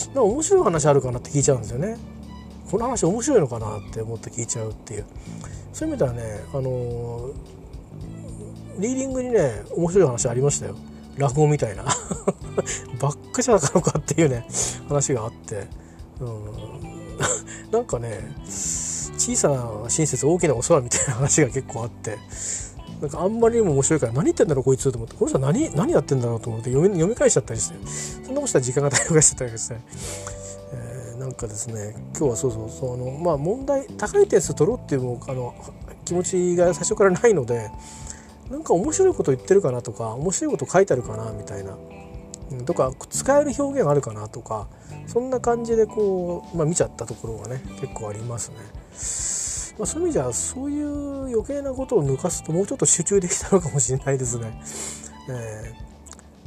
[0.07, 1.97] なんか面白い話あるかなって聞いちゃうんですよね。
[2.69, 5.05] この話面白いのかなって思って聞いちゃうっていう。
[5.73, 6.21] そういう意味ではね
[6.53, 7.29] あの
[8.79, 10.75] リーディングにね面白い話ありましたよ。
[11.17, 11.83] 落語みたいな。
[12.99, 14.45] ばっかじゃなかのかっていうね
[14.87, 15.67] 話があって、
[16.19, 22.17] うん、なんかね小さな親切大きなお世話みたいな話が結構あって。
[23.01, 27.87] なんかあんまりにも面白いから何言ってんだろうこいつと思ってこの人は何何やってんだろうと思って読み読み返しちゃったりして
[28.25, 29.75] そんなことしたら時間が滞りしちゃったりして、
[30.73, 35.55] えー、なんかですね今日はそうそうそのまあ問題高い点数取ろうっていうもあの
[36.05, 37.71] 気持ちが最初からないので
[38.51, 41.75] なんか面白いこと言ってるかなとか面白いこと書いてあるかなみたいな
[42.65, 44.67] とか使える表現あるかなとか
[45.07, 49.50] そんな感じでこう、まあ、見ちゃったところがね結構ありますね。
[49.81, 54.61] まあ、そういう意味じゃそういう余計なことを抜かすともうちょっと集中できたのかもしれないですね。
[55.27, 55.73] え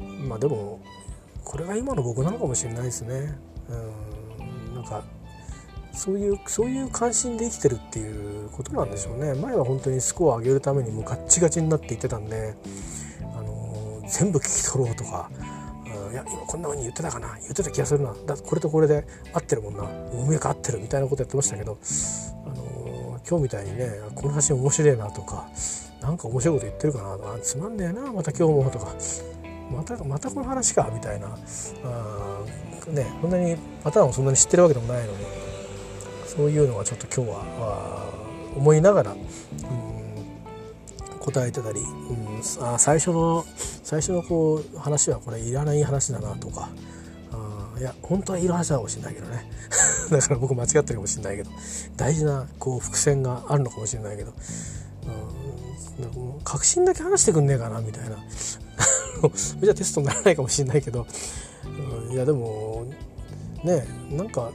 [0.01, 0.81] ー、まあでも
[1.43, 3.37] これが今の僕なのかもしれないですね。
[3.69, 5.03] うんなんか
[5.93, 12.55] そういうそういう関心で生きてるっていうことなんでしょうね前は本当にスコアを上げるためにもうガッチガチになっていってたんで、
[13.21, 15.29] あのー、全部聞き取ろうとか、
[16.07, 21.79] うん、いや今こんな風に言ってたかな言ってた気がするなだこれとこれで合ってるもんな運営が合ってるみたいなことやってましたけど、
[22.47, 22.54] あ
[23.29, 25.47] 今日みたいにねこの写真面白いなとか
[26.01, 28.95] 何か面白いこと言ってるかなとかつまんねえなまた今日もとか
[29.71, 31.29] またまたこの話かみたいな
[31.85, 35.19] あねこんなにパターンをそんなに知ってるわけでもないのに
[36.27, 38.13] そういうのはちょっと今日は
[38.57, 39.19] 思いながら、うん、
[41.19, 46.69] 答えてたり、うん、あ最初の最初のこう話はこれいらない話だなとか
[47.33, 49.51] あいや本当はいる話かもしれないけどね。
[50.15, 50.35] だか？
[50.35, 51.51] ら 僕間違ってるかもしれないけど。
[51.97, 54.33] 大事なこう伏線があるのかもしれないけど、
[56.45, 58.17] 確信だけ話してくんねえかなみたいな。
[59.35, 61.07] そ れじゃテストにならないかもしれないけど、
[62.11, 62.85] いやでも
[63.63, 64.51] ねなんか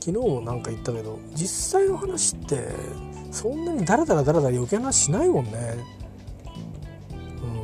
[0.00, 2.68] 昨日もなんか言ったけど実際の話って
[3.30, 5.76] そんなにダラダラダラダラ余計な話しないもんね。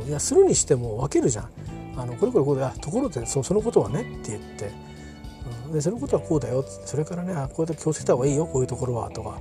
[0.07, 1.49] いやするにしても分けるじゃん。
[1.97, 4.71] あのこれこれこうだところでそそのことはねって言って、
[5.73, 6.65] でそのことはこうだよ。
[6.85, 8.47] それからねあこうやって気をつけた方がいいよ。
[8.47, 9.11] こういうところは。
[9.11, 9.39] とか。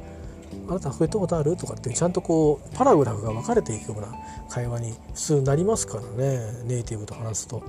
[0.67, 4.07] あなたこういったことあるとかってちゃんとこうパラグラフが分かれていくような
[4.49, 6.39] 会話に普通なりますからね。
[6.63, 7.63] ネイティブと話すと。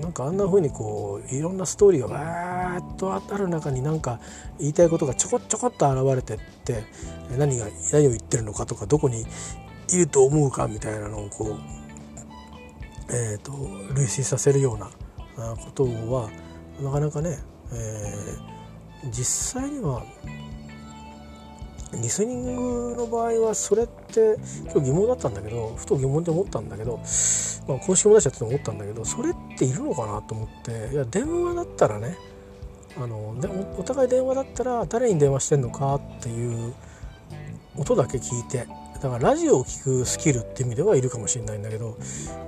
[0.00, 4.18] なんかあんな風にこういろんなストーリーがわーっとある中になんか
[4.58, 6.82] 言いたいことがちょこちょこっと現れてって
[7.38, 9.24] 何が何を言ってるのかとかどこに
[9.92, 11.56] いると思うかみたいなのをこう、
[13.12, 13.52] えーと、
[13.94, 14.90] 類推させるような
[15.56, 16.30] ことは
[16.80, 17.38] なかなかね、
[17.72, 20.04] えー、実際には
[21.92, 27.00] リスニングの場合はそれって今日疑問だったんだけどふと疑問で思ったんだけど、
[27.66, 32.16] まあ、公式も出しちゃって思ったんだけどそれっているのかなと思っていや電話だったらね
[32.96, 36.74] あのでお互い電話だったら誰に電話してんのかっていう
[37.76, 38.66] 音だけ聞いて
[39.00, 41.96] だからラジオを聞くスキルって意味ではいるかもしれないんだけど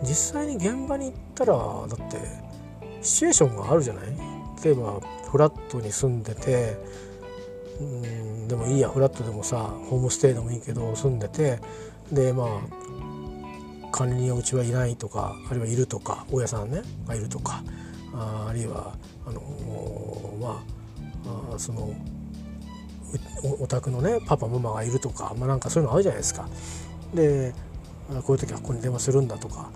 [0.03, 2.52] 実際に現場に行ったらだって
[3.03, 4.05] シチュエーションがあるじゃない？
[4.65, 6.77] 例えばフラットに住んでて
[7.81, 11.59] うんでもいいやフラットでもさホームステイでもいいけど住んでて
[12.13, 17.63] でまあ管理人はうちはいないとかあるいはいるとか大家さんねがいるとか
[18.15, 18.95] ああるいは
[19.27, 19.41] あの
[20.41, 20.63] ま
[21.55, 21.93] あその
[23.61, 26.49] お宅のねパパママがいるとか、まあ、なんかそういうのあるじゃないですか。
[27.15, 27.53] で
[28.27, 29.71] こういう時はここに電話するんだとか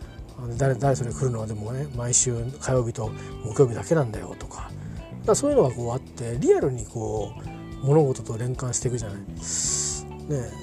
[0.59, 3.11] 誰誰それ来るのはでもね毎週火曜日と
[3.45, 4.71] 木曜日だけなんだよとか。
[5.25, 7.33] だそういうのがこうあってリアルにこ
[7.83, 9.19] う物事と連関していくじゃない。
[9.19, 9.23] ね、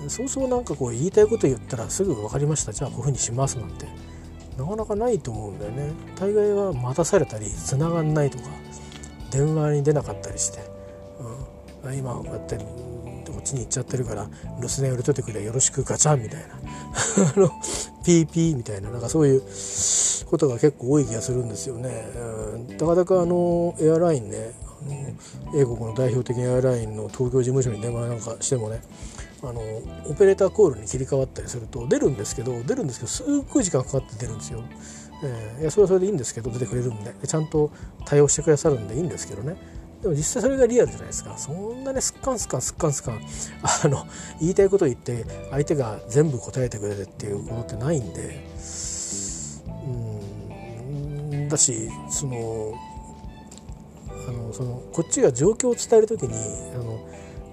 [0.09, 2.73] そうそうなんかこう言いたいこと言ったらすぐ分かりました。
[2.73, 3.87] じゃあこういうふうにしますなんて。
[4.57, 5.91] なかなかないと思うんだよね。
[6.15, 8.45] 大概は待たされたり繋がんないとか。
[9.33, 10.59] 電話に出なかったりして、
[11.83, 12.92] うん、今こうやってこ
[13.43, 14.27] っちに行っちゃってるから
[14.59, 16.47] 留守電売れといてくれよろしくガチャンみたいな
[17.35, 17.49] あの
[18.03, 19.43] ピーピーみたいななんかそういう
[20.25, 22.05] ことが結構多い気がするんですよね。
[22.15, 24.53] うん、なかなかあのエアラインね
[25.55, 28.81] 英国の代表的エアラインの東京事務所に電話なんかしてもね
[29.41, 29.61] あの
[30.09, 34.63] オペレーターコールに切り替わったりすると出るんですけど出るんですけどすっごい時間かかって出るんですよ。
[35.23, 37.71] えー、いやそれはそれでいいんですけど出てくれるんでちゃんと
[38.05, 39.55] 対応してくださるんでいいんですけどね
[40.03, 41.37] でも実際それがリアルじゃないですか。
[41.37, 43.21] そんなねすっかんすかんすっかんすかん
[43.83, 44.05] あの
[44.41, 48.43] 言いたいこと言って相手が全部答えてくれるっていうことってないんで。
[49.87, 51.47] うん。
[51.47, 52.73] だしその
[54.27, 56.33] あのそのこっちが状況を伝える時に
[56.73, 56.99] あの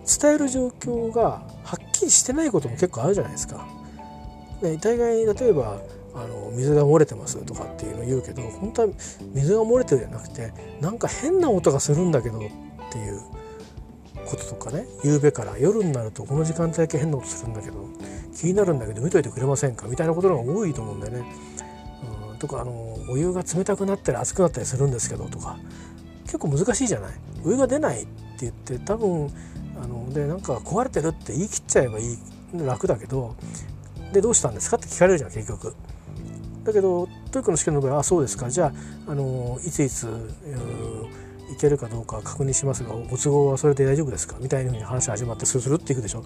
[0.05, 3.65] 伝える状況がはっきりしてないことも結構あるじゃないですか。
[4.61, 5.81] ね、大概例えば
[6.15, 8.89] あの水が漏れてますとかっていうのを言うけど本当は
[9.33, 12.41] 水が漏れてるじゃなくてなんか変な音がするんだけどっ
[12.91, 13.21] ていう
[14.27, 17.87] こととかね夕べから夜になるとこの時間帯だけ変な音するんだけど
[18.35, 21.25] 気になるんだけど見といてくれませんかみたいなことが多いと思うんだよね。
[22.33, 25.59] うん、とかあのお湯が冷たくなったり熱くなったりするんですけどとか
[26.25, 27.13] 結構難しいじゃない？
[27.45, 29.31] お湯が出ないって言って多分
[29.83, 32.19] あのでなんか壊れてるって言い切っちゃえばいい
[32.55, 33.35] 楽だけど
[34.13, 35.75] でどうしたんですかって聞かれるじゃん結局。
[36.65, 38.51] だけど TOEIC の試験の場合はあそうですか。
[38.51, 38.73] じゃ
[39.07, 40.07] あ、あのいついつ
[41.53, 44.37] いけるかどうか確認しますがご都合はそれで大丈夫ですか？
[44.41, 46.25] みたいなふうに話始まってするっていくでしょ。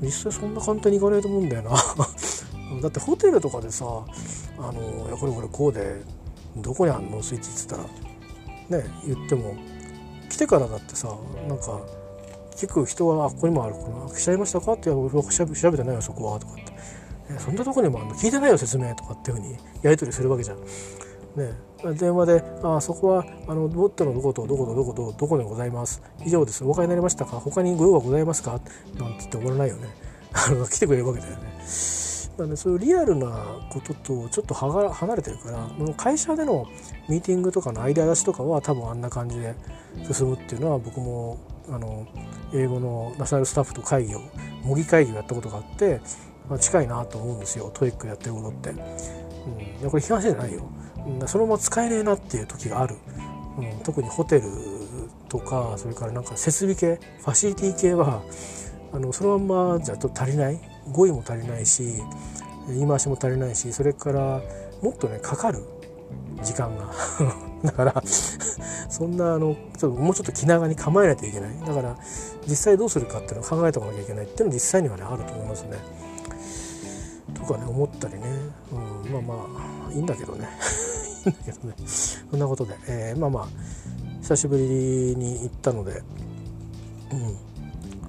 [0.00, 1.70] 実際そんな簡単にいかないと思うんだよな。
[2.82, 3.84] だってホテルとかでさ
[4.58, 6.02] 「あのいやこれこれこうで
[6.56, 7.22] どこにあんの？
[7.22, 7.82] スイッチ」っつったら。
[8.78, 9.54] ね言っても
[10.30, 11.14] 来てからだってさ
[11.48, 11.80] なんか
[12.52, 13.74] 結構人は「あここにもある。
[13.74, 16.62] この来ちゃいましたか?」って「俺は調べてないよそこは」とかって
[17.38, 18.14] 「そんなとこにもあの？
[18.14, 20.58] 聞いてないよ説明」とかっていうふうにやり取りするわけじゃん。
[21.36, 21.52] ね、
[21.98, 26.00] 電話で「あそこはあのボットのどことどことどことどこでございます？
[26.24, 27.40] 以上ですお分かりになりましたか？
[27.40, 29.88] 他にご用はございますか?」なんて言って終わらないよね
[30.70, 31.38] 来てくれるわけだよね。
[32.36, 33.28] だね、そういうリアルな
[33.70, 36.66] こととちょっと離れてるから会社での
[37.08, 39.54] ミーティングとかのアイデア出しとかは多分あんな感じで
[40.12, 41.38] 進むっていうのは僕も
[41.70, 42.04] あの
[42.52, 44.20] 英語のナショナルスタッフと会議を
[44.64, 46.00] 模擬会議をやったことがあって、
[46.48, 48.70] まあ、近いなと思うんですよ TOEIC やってることって。
[48.70, 48.74] う
[49.86, 50.68] ん、これ批判してじゃないよ。
[51.26, 52.96] そのまま使えねえなっていう時がある。
[53.58, 54.42] うん、特にホテル
[55.28, 58.22] とかそれからなんか設備系ファシリティ系は
[58.92, 60.60] あのそのまんまじゃと足りない
[60.92, 61.82] 語彙も足りないし
[62.68, 64.40] 言い回しも足りないしそれから
[64.82, 65.64] もっとねかかる
[66.42, 66.92] 時間が
[67.64, 68.02] だから
[68.88, 71.96] そんなあのちょっともうちょっと気長に構えないといけないだから
[72.46, 76.03] 実際どうするかっていうのを考えておかなきゃいけないっていうのは実際にはねあると思いますね。
[77.34, 78.20] とかね思ったりね、
[78.72, 80.48] うん、まあまあいいんだけどね。
[81.26, 81.74] いいんだけどね。
[81.86, 83.48] そんなことで、えー、まあまあ
[84.22, 84.64] 久しぶり
[85.16, 86.02] に行ったので、
[87.12, 87.14] う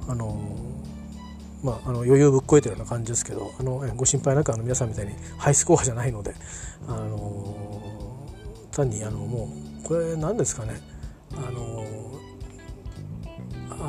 [0.07, 0.38] ん、あの
[1.63, 6.36] まあ、あの余裕ぶっこいてるような感じですけどあのご心配なくあの皆さんみたいにハイスコアじゃないので、
[6.88, 7.55] あの
[8.71, 9.49] 単にあのも
[9.82, 10.80] うこれ何ですかね、
[11.36, 11.84] あの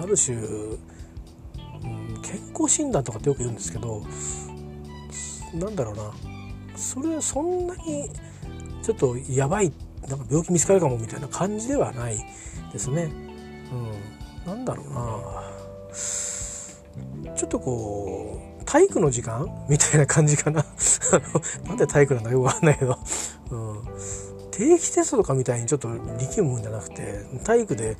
[0.01, 0.78] ある種、うん、
[2.22, 4.03] 健康診断とかってよく言うんですけど
[5.59, 6.12] なんだろうな。
[6.76, 8.11] それはそんなに
[8.82, 9.72] ちょっとやばい
[10.09, 12.18] なんか病気見つかるかもみたいな感じではない
[12.72, 13.11] ですね。
[14.44, 15.46] うん、なんだろうな。
[17.34, 20.64] ちょっとこう体育の時間みたいな感じかな。
[21.66, 22.98] なんで体育なんだよくわかんないけど、
[23.50, 23.82] うん、
[24.57, 25.88] 定期テストとかみたいにちょっと
[26.18, 27.98] 力むんじゃなくて体育で、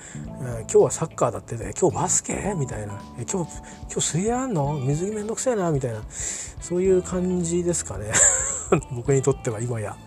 [0.62, 2.54] 今日はサッカーだってね今日バスケ？
[2.57, 2.98] みたいな。
[3.30, 3.59] 今日
[3.90, 4.72] 今日水泳あんの？
[4.80, 5.70] 水着めんどくせえな？
[5.70, 6.00] みたいな。
[6.09, 8.11] そういう感じですかね。
[8.90, 9.98] 僕にとっては今や。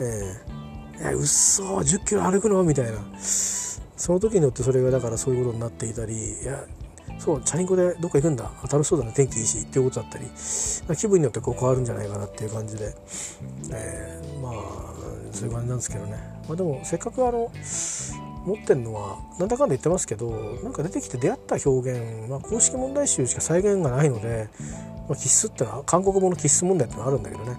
[0.00, 2.64] えー、えうっそ10キロ歩くの？
[2.64, 2.98] みたいな。
[3.20, 6.64] その時によってそれがだからそういうことになっていたりいや
[7.18, 8.50] そうチャリンコでどっか行くんだ。
[8.64, 9.12] 楽しそうだね。
[9.14, 10.26] 天気いいしっていうことだったり。
[10.96, 12.96] 気分によってこう変わるんじゃないかなっていう感じで、
[13.70, 14.97] えー、まあ
[15.32, 16.16] そういう感じなんですけどね、
[16.48, 17.50] まあ、でもせっかくあの
[18.46, 20.30] 持ってるのはなんだかんだ言ってますけど
[20.62, 24.48] なんか出てきて出会った表現、まあ、公式問題集しか再現がないので、
[25.08, 27.56] まあ、必須ってのは韓国語の必須問題ってのはあるんだけどね。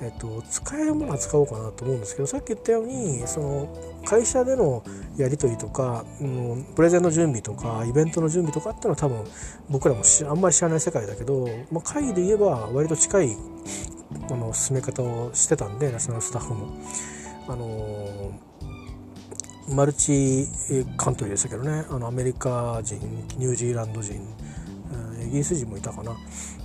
[0.00, 4.84] えっと、使えるものは使おうかなと思うんですけどさっき言ったようにその会社での
[5.16, 9.24] やり取りとか、うん、プレゼンの準備とかイベントの準備とかっていうのは多分
[9.68, 13.36] 僕らもあんまり知らない世界だけど、まあ、会議で言えば割と近い
[14.28, 16.68] この進め方をしてたんでナショナルスタッフも。
[17.48, 18.32] あの
[19.70, 20.46] マルチ
[20.96, 22.96] カントリーでしたけどねあのアメリカ人
[23.38, 24.14] ニュージーランド人
[25.28, 26.16] イギリス人もいたかな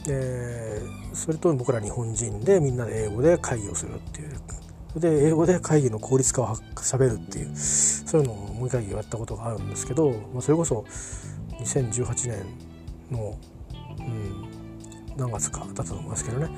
[0.05, 0.81] で
[1.13, 4.33] それと僕ら日本人でみんなで英語で会議をするっていう。
[4.95, 7.55] で英語で会議の効率化をしゃべるっていう。
[7.55, 10.85] そういうのをもう一回やったことがあるんですけど、まあ、それこそ
[11.59, 12.45] 2018年
[13.09, 13.35] の、
[13.97, 16.49] うん、何月かだったと思いますけどね、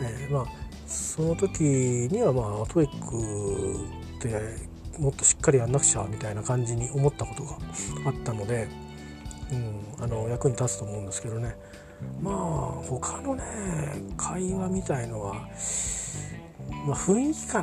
[0.00, 0.46] えー、まあ
[0.86, 4.56] その時にはまあ TOEIC で
[4.98, 7.56] もっとしっかりやんなくちゃみたいな感じに思ったことが
[8.06, 8.68] あったので、
[9.50, 11.56] うん、あの役に立つと思うんですけどね。
[12.20, 12.34] まあ
[12.88, 13.42] 他のね
[14.16, 15.34] 会話みたいのは、
[16.86, 17.62] まあ、雰囲気か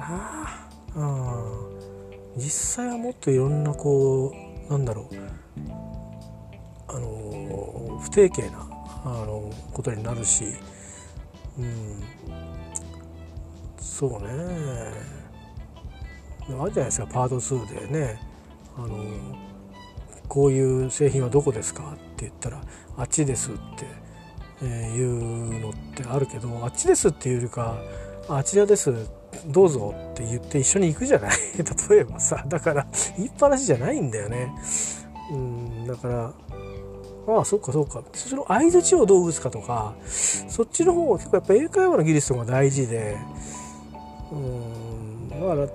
[0.96, 4.34] な、うん、実際はもっといろんなこ
[4.68, 5.16] うなんだろう。
[6.92, 8.68] あの不定形な
[9.06, 10.46] あのことになるし、
[11.58, 12.04] うん、
[13.80, 14.28] そうね。
[16.60, 17.08] あるじゃないですか。
[17.08, 18.20] パート2でね。
[18.76, 18.96] あの
[20.28, 22.62] こういう製品はどこですかって言ったら
[22.98, 23.86] あっちですって、
[24.62, 27.78] えー、いうのってあるけどあっちですっていうよりか
[28.28, 28.94] あちらです
[29.48, 31.32] どうぞって言って一緒に行くじゃない。
[31.90, 32.88] 例えばさだから
[33.18, 34.54] 言いっぱなしじゃないんだよね。
[35.32, 36.34] うんだから
[37.28, 38.04] ああそっかそっか。
[38.14, 43.18] その相づちをどう打つかとかそっちの方は結構やっぱ英会話の技術が大事で
[44.32, 45.68] うんだから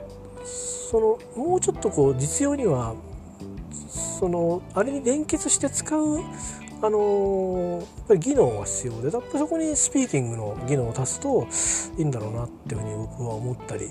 [0.44, 2.94] そのもうちょっとこう実用には
[4.18, 6.20] そのあれに連結して使う
[6.82, 11.46] あのやっぱり技能が必要でやっぱそこにスピーキングの技能を足すと
[11.98, 13.90] いいんだろうなっていうふうに僕は思ったり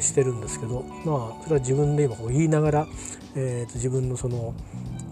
[0.00, 2.86] してるんですけどまあそれは自分で今こう言いながら、
[3.36, 4.54] えー、と自分のその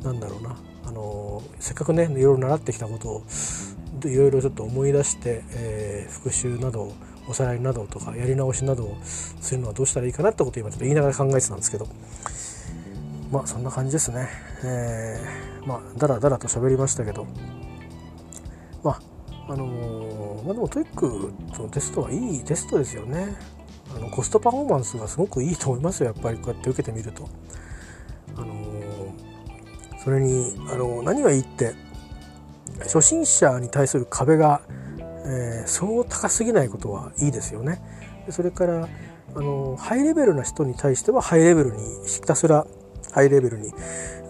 [0.02, 3.22] なんだろうなあのせっかくねいろいろ習ってきたことを
[4.04, 6.92] いろいろちょっと思い出して、えー、復習など
[7.28, 11.86] おさらいなどとかやり直しなどをするのはどうしたらいいかなってことを今ちょっと言いながら考えてたんですけど
[13.32, 14.28] まあそんな感じですね。
[14.62, 17.26] えー、まあだらだらと喋りましたけど
[18.84, 19.00] まあ
[19.48, 23.34] あのー、まあでも TOEIC のテストはいいテストですよね。
[23.96, 27.28] あのコストパフォーマンスがすごくいいと思いますよやっぱりこうやって受けてみると。
[28.36, 31.74] あのー、それに、あの、何がいいって
[32.80, 34.62] 初心者に対する壁が、
[35.26, 37.80] えー、そう高すぎないことはいいですよね。
[38.30, 38.88] それから
[39.34, 42.66] あのハイレベルな人に対してはハイレベルにひたすら
[43.12, 43.72] ハイレベルに、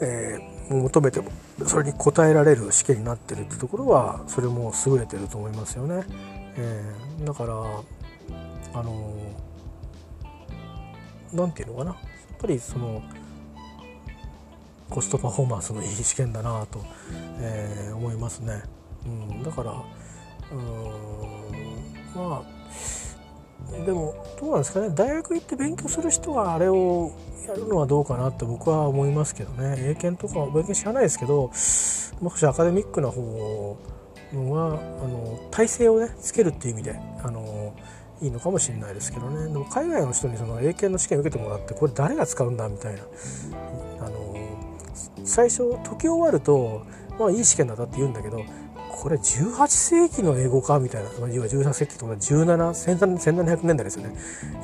[0.01, 1.30] えー、求めても
[1.66, 6.05] それに応えられる試験になってるってところはそれも優れてると思いますよね。
[6.57, 7.55] えー、だから
[8.74, 9.16] あの
[11.33, 11.97] 何て言うのかなや
[12.35, 13.03] っぱりその
[14.91, 16.85] コストパフォーマンスのいい試験だなと、
[17.41, 18.62] えー、思いますね。
[19.07, 19.72] うん、だから
[20.53, 20.59] うん
[22.14, 22.61] まあ
[23.85, 24.91] でもどうなんですかね。
[24.91, 27.12] 大学行って勉強する人はあれを
[27.49, 29.77] やるのはどうかなって僕は思いますけどね。
[29.79, 31.51] 英検とか英検知らないですけど
[32.20, 33.77] もしアカデミックな方
[34.33, 37.75] はあの体制をねつけるっていう意味であの
[38.20, 39.53] いいのかもしれないですけどね。
[39.53, 43.03] でも海外の人にその英検の試験受けてもらってこれ誰が使うんだみたいな
[44.01, 44.37] あの
[45.25, 46.83] 最初解き終わると
[47.18, 48.43] まあいい試験だったって言うんだけど
[48.93, 54.14] これ18世紀の英語かみたいな要は18世紀とか1700年代ですよね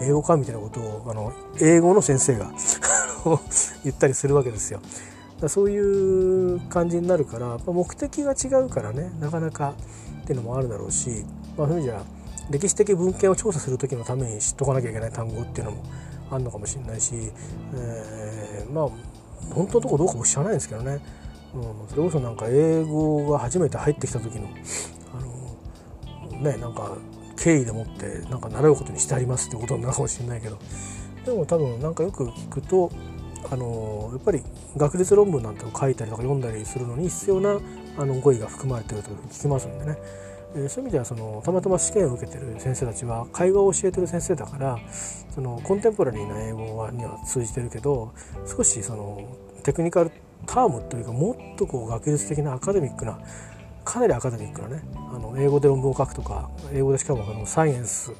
[0.00, 2.52] 英語かみたいなことをあの英語の先生が
[3.84, 4.80] 言ったりするわけですよ。
[5.40, 9.74] だそういう感じになるから目的が違うからねなかなか
[10.22, 11.24] っていうのもあるだろうし、
[11.56, 12.02] まあ、そういう意味じゃ
[12.50, 15.82] 歴史的文献を調査する時のために知っとかなきゃいけない単語っていうのも
[16.30, 17.14] あるのかもしれないし、
[17.74, 18.88] えー、まあ
[19.54, 21.00] 本当のとこどうかも知らないんですけどね
[21.54, 24.48] うん、それこそなんか英語が初めて入ってきた時の
[25.14, 26.96] あのねなんか
[27.36, 30.58] 経緯でもってなんか習うことにしてありますってことになるかもしれないけど。
[31.24, 32.90] でも多分なんかよく聞くと
[33.50, 34.42] あのやっぱり
[34.76, 37.60] 学術論文なんてを書いたりとか読んだりするのに必要な
[37.98, 39.98] あの語彙が含まれてると聞きますんでね、
[40.56, 48.14] え、そういう意味ではそのたまたま試験を受けてる先生たちは会話を教えてる先生だからそのコンテンポラリーな英語はには通じてるけど
[48.46, 50.12] 少しそのテクニカル
[50.46, 53.18] タームというかもっとこう学術的なアカデミックな
[53.84, 58.12] かなりアカデミックなねあの英語で論文を書くとか英語でしかもあのサイエンス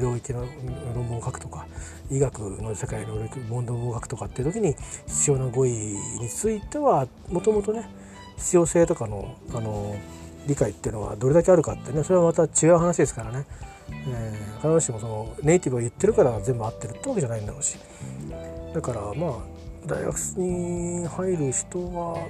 [0.00, 0.46] 領域の
[0.94, 1.66] 論文を書くとか
[2.10, 3.16] 医学の世界の
[3.48, 4.74] 論文を書くとかっていう時に
[5.06, 7.88] 必要な語彙についてはもともとね
[8.36, 9.96] 必要性とかのあの
[10.46, 13.46] 理解っていうのはどれだけあるかってねそれはまた違う話ですからね、
[14.08, 17.78] えー、必ずしもそのネイティブが言ってるから全部合ってるってわけじゃないんだろうし。
[18.74, 19.51] だからまあ
[19.86, 22.28] 大学に入る人は、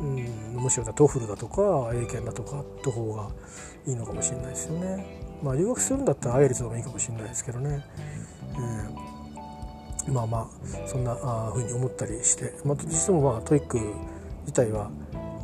[0.00, 3.30] うん、むしろ TOEFL だとか英検だとかって方が
[3.86, 5.20] いいのかもしれないですよね。
[5.42, 7.84] まあ留学するんだったら IELTS でもいいかもしれないですけどね。
[10.06, 13.78] えー、まあまあそんなあふうに思ったりして、まあ、実もまあ TOEIC
[14.42, 14.90] 自体は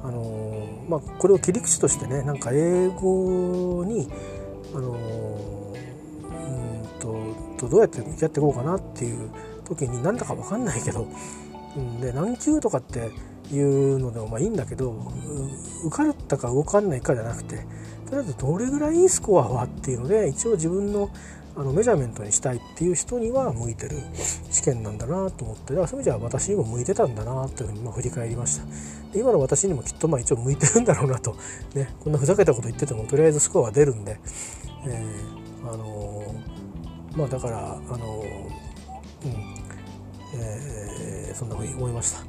[0.03, 4.09] あのー、まあ、これを切り口としてねなんか英語に、
[4.74, 5.76] あのー、
[7.03, 9.30] うんとどうやって向き合っていこうかなっていう
[9.71, 11.09] 時になんだか分かんないけど、
[11.77, 13.11] うん、で何級とかって
[13.53, 14.95] いうのでもまあいいんだけど
[15.87, 17.57] 受かったか動かんないかじゃなくて
[18.07, 21.11] とりあえずどれぐらいいいスコアはっていうので一応自分の
[21.57, 23.97] あのメジャーメントにしたいっていう人には向いてる
[24.51, 28.66] 試験なんだなと思ってだからそういう意味では私にも向いてたんだなというふうにま振り返りました。
[29.12, 31.37] で今の私にもきっとまあ一応向いてるんだろうなと、
[31.75, 34.21] ね、こんなふざけたこと言っててもとりあえずスコアは出るんで、
[34.87, 39.60] えー、あのー、まあだからあのー、うん
[40.35, 42.24] えー、そんなふうに思いました。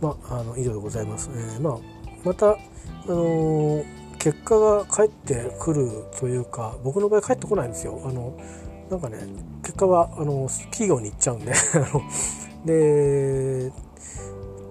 [0.00, 1.30] まあ、あの以上でございます。
[1.32, 1.78] えー、まあ、
[2.24, 2.56] また、あ
[3.08, 3.84] の
[4.18, 8.00] 結果が返ってくるというか僕の場合返ってこないんですよ。
[8.04, 8.38] あの
[8.88, 9.18] なんかね
[9.62, 11.52] 結果はあの企業に行っちゃうんで
[13.68, 13.72] で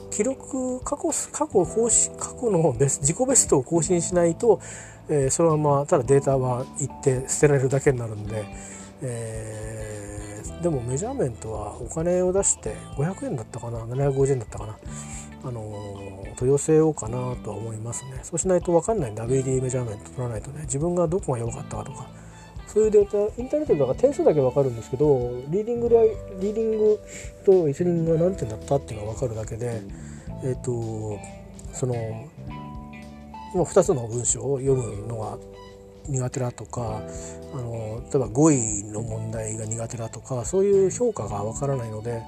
[0.10, 4.62] 記録過去過去更新過去のベス自己ベストを更新しないと、
[5.10, 8.46] えー、そのままただデータは行って捨てられるだけになるんで、
[9.02, 10.11] えー、
[10.62, 14.78] でもメジャーメントはお金を出して500円だったかな750円だったかな
[15.44, 18.20] あの取り寄せようかなとは思いますね。
[18.24, 20.62] そうしないと分かんないんで WD メジャーメント取らないとね。
[20.64, 22.08] 自分がどこが弱かったかとか。
[22.68, 27.00] そういうデータインターネットでだから点数だけ分かるんですけどリーディングリーディング
[27.46, 29.82] とリスニングが何点だったっていうのが分かるだけで
[30.42, 31.20] えっ、ー、と
[31.74, 31.96] その、
[33.56, 35.38] 2つの文章を読むのが
[36.08, 37.02] 苦手だとか
[37.54, 42.24] あの例えば語彙の問題が苦手だとかそういう評価が分からないので、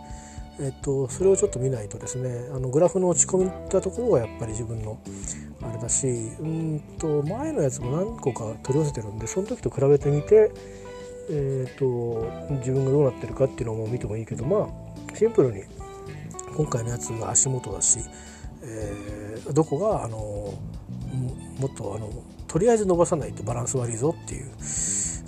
[0.60, 5.00] えっと、それをちょっと見ないとですねあのグラフの落ち込みったところがやっぱり自分の
[5.62, 6.12] あれだしう
[6.46, 10.52] んと前のやつも何個か取り寄せてるんでその時と比べてみて、
[11.30, 15.64] えーと、自分がどうなってるかっていうのも見てもいいけどまあシンプルに
[16.56, 18.00] 今回のやつが足元だし、
[18.64, 22.10] えー、どこがあのもっとあの
[22.54, 24.52] とりあえず伸ばさないとバランス悪いぞっていう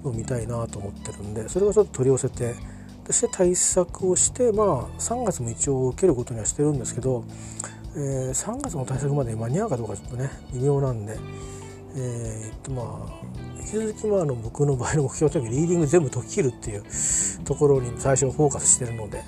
[0.03, 2.55] のを見たいなと思ってるんでそれをちょっと取り寄せて
[3.07, 7.25] そして対策をしてまあ3月も一応受けることにはしてるんですけど
[7.97, 11.17] えー、3月の対策まで間に合うかどうかちょっとね微妙なんで、
[11.95, 16.83] えー、っとまあ引き続きまああの僕の場合の目標というかリーディング全部解き切るっていう
[17.45, 19.23] ところに最初フォーカスしてるので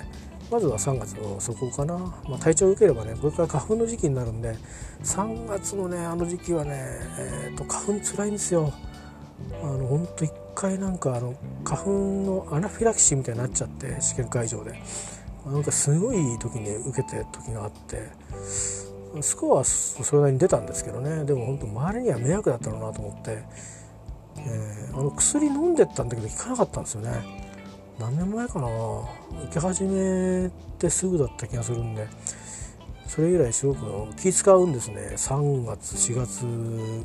[0.50, 4.56] まずは3月のそこかな、まあ、体調を受ければねこれから花粉の時期になるんで
[5.02, 6.72] 3月のねあの時期はね、
[7.18, 8.72] えー、と花粉つらいんですよ。
[9.62, 14.80] あのほんと一回なんかあの花粉のアナフィラキシーみたいになっちゃって試験会場で。
[15.46, 18.10] なんかすごい時に受けて時があって
[19.22, 21.24] スコアはそれなりに出たんですけどね。
[21.24, 23.38] でも本当周りには迷惑だったろうなと思って、
[24.36, 27.47] えー、あの薬飲んでったんだけど効かなかったんですよね。
[27.98, 28.68] 何年前かな？
[29.44, 32.06] 受け始めてすぐだった気がするんで。
[33.06, 35.12] それ以来すごく気使うんですね。
[35.16, 36.44] 3月4月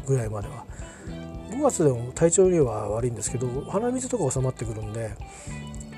[0.06, 0.66] ぐらいまでは。
[1.50, 5.12] 5月でも体調には悪いんですけど鼻水とか収まってくるんで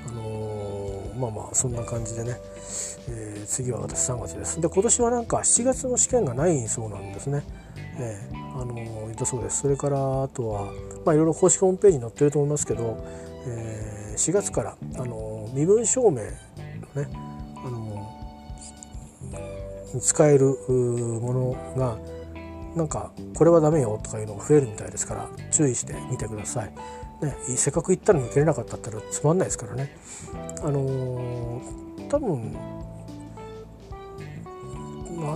[0.06, 2.36] あのまあまあそんな感じでね、
[3.08, 4.60] えー、次は私3月です。
[4.60, 7.42] で今年はなんか7月の試験がないそうなんですね、
[7.98, 9.62] えー、あの言ったそうです。
[9.62, 10.72] それからあとは
[11.04, 13.02] まあいろいろ公式ホームページに載ってると思いますけど、
[13.46, 16.26] えー、4月からあの身分証明のね
[17.56, 18.12] あの
[20.00, 20.56] 使える
[21.20, 21.98] ものが
[22.76, 26.72] なんかこれはダメよとかいうのが増えるみたいですから注意してみてください。
[27.22, 29.96] ね、せっかく行ったのに受けれなかったったらつまんないですからね。
[30.62, 32.54] あのー、多分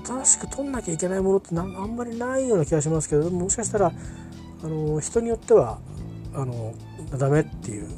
[0.04, 3.92] 新しく取んなきゃいけないものってあんまりないような気がしますけどもしかしたら、
[4.62, 5.78] あの、人によっては
[6.34, 7.88] あのー、ダメっていう、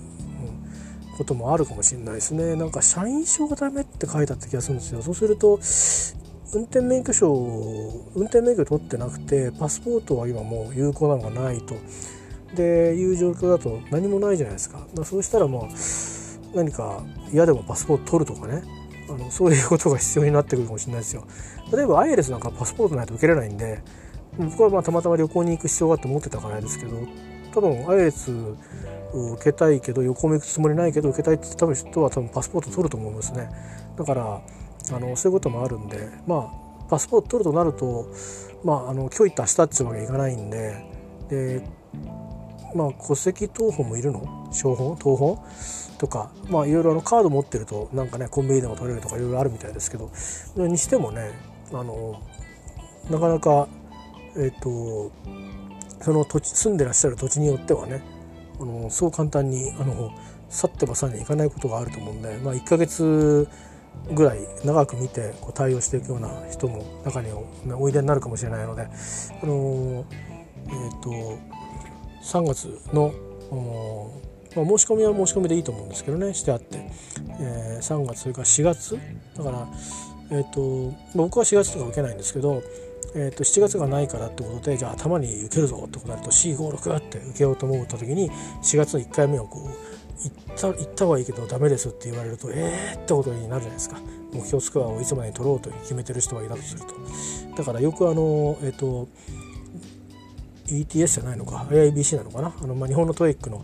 [1.23, 2.57] こともあるかもしれないですね。
[2.57, 5.03] なんか社員証がダメって書いてあった気がするんですよ。
[5.03, 5.59] そうすると
[6.55, 7.33] 運転免許証
[8.15, 11.77] 運転免許取ってなくてパスポートは今もう有効なのがないと。
[12.55, 14.87] でいう状況だと何もないじゃないですか。
[14.95, 15.63] だそうしたらまあ
[16.55, 17.03] 何か
[17.33, 18.63] 嫌でもパスポート取るとかね。
[19.09, 21.25] あのそういうことが必要になってくるかもしれないですよ。
[21.73, 23.83] 例えばアイレスなんかパスポートないと受けれないんで
[24.39, 26.97] 僕はまあたまたま旅行に行く必要があって持ってたからですけど
[27.53, 28.33] 多分アイレス
[29.13, 33.49] 受けたいけど旅行も行くつもりないけど受けたいって多分人は多分パスポート取ると思いますね。
[33.97, 34.41] だから
[34.91, 38.07] あのそういうこともあるんでまあパスポート取るとなると
[38.65, 40.87] まああの今日行った明日っていうわけにいかないんで
[41.29, 41.63] で
[42.75, 44.49] まあ戸籍謄本もいるの？
[44.53, 45.39] 商本東本？
[45.99, 50.11] とかまあいろいろあのカード持ってるとなんかねコンビニでも取れるとかいろいろあるみたいですけど
[50.57, 51.31] にしてもね
[51.73, 52.21] あの
[53.09, 53.69] なかなか
[54.37, 55.13] えっ、ー、と
[56.03, 58.03] その土地住んでらっしゃる土地によってはね
[58.61, 60.13] あのそう簡単にあの
[60.49, 63.49] 去ってばさにいかないことがあると思うんで、まあ、1ヶ月
[64.13, 67.29] ぐらい長く見てこう対応していくような人も中に
[67.73, 70.05] おいでになるかもしれないので、あの
[70.67, 71.39] えーと
[72.23, 73.13] 3月の、
[74.55, 76.89] まあ、申し込みは申し込みでいいと思うんですけどねしてあって、
[77.41, 78.99] えー、3月それから4月
[79.37, 79.69] だから、
[80.31, 82.63] えーと僕は4月とか受けないんですけど、
[83.15, 88.31] えー、と7月がないからってことでじゃあ頭に受けるぞってことになると C56 って受けようと思った時に
[88.63, 89.93] 4月の1回目をこう
[90.23, 93.99] 行った行った方がいいけどダメですって言われるとえーってことになるじゃないですか。
[94.33, 97.57] 目標スコアをいつまでに取ろうと決めてる人がいたとすると。
[97.57, 99.09] だからよくあのえっ、ー、と
[100.67, 102.55] ETS じゃないのか IIBC なのかな。
[102.63, 103.63] あの、まあ、日本の TOEIC の、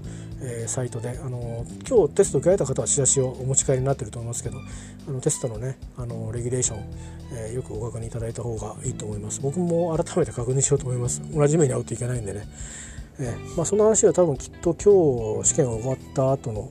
[0.48, 4.58] えー、サイトであの今日テスト受けられた方はチラシをお持ち帰りになってると思いますけど
[5.06, 6.84] あのテストのねあのレギュレーション、
[7.32, 9.40] えー、よくご確認いただいた方がいいと思います。
[9.42, 11.22] 僕も改めて確認しようと思います。
[11.32, 12.48] 同じ目に遭うといけないんでね、
[13.18, 16.70] えー、まあ、その話は多分きっと今日試験が終わった後の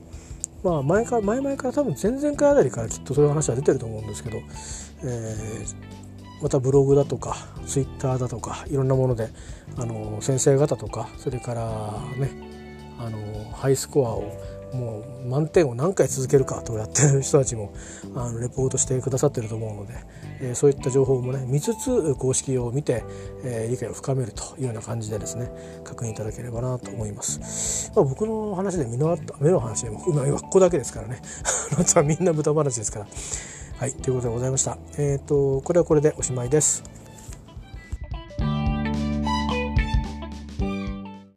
[0.64, 4.38] まあ前から前々から多分前々回あたりからきっとそういう話は出てると思うんですけど、
[5.04, 9.28] えー、またブログだとかツイッターだとかいろんなもので
[9.76, 12.57] あの先生方とかそれからね
[12.98, 17.72] あのハイスコアをもう満点を何回続けるかとやってる人たちも
[18.14, 19.94] あのレポートしてくださってると思うので、
[20.40, 23.04] えー、そういった情報もね見つつ公式を見て、
[23.44, 25.50] えー、理解を深めるというような感じでですね
[25.84, 31.22] 確認いただければなと思います、まあ、僕の話で身のあった目の話でも今ここだけですからね。
[31.78, 33.06] あとはみんな豚話ですから。
[33.78, 34.76] はいということでございました。
[34.98, 36.97] えっ、ー、とこれはこれでおしまいです。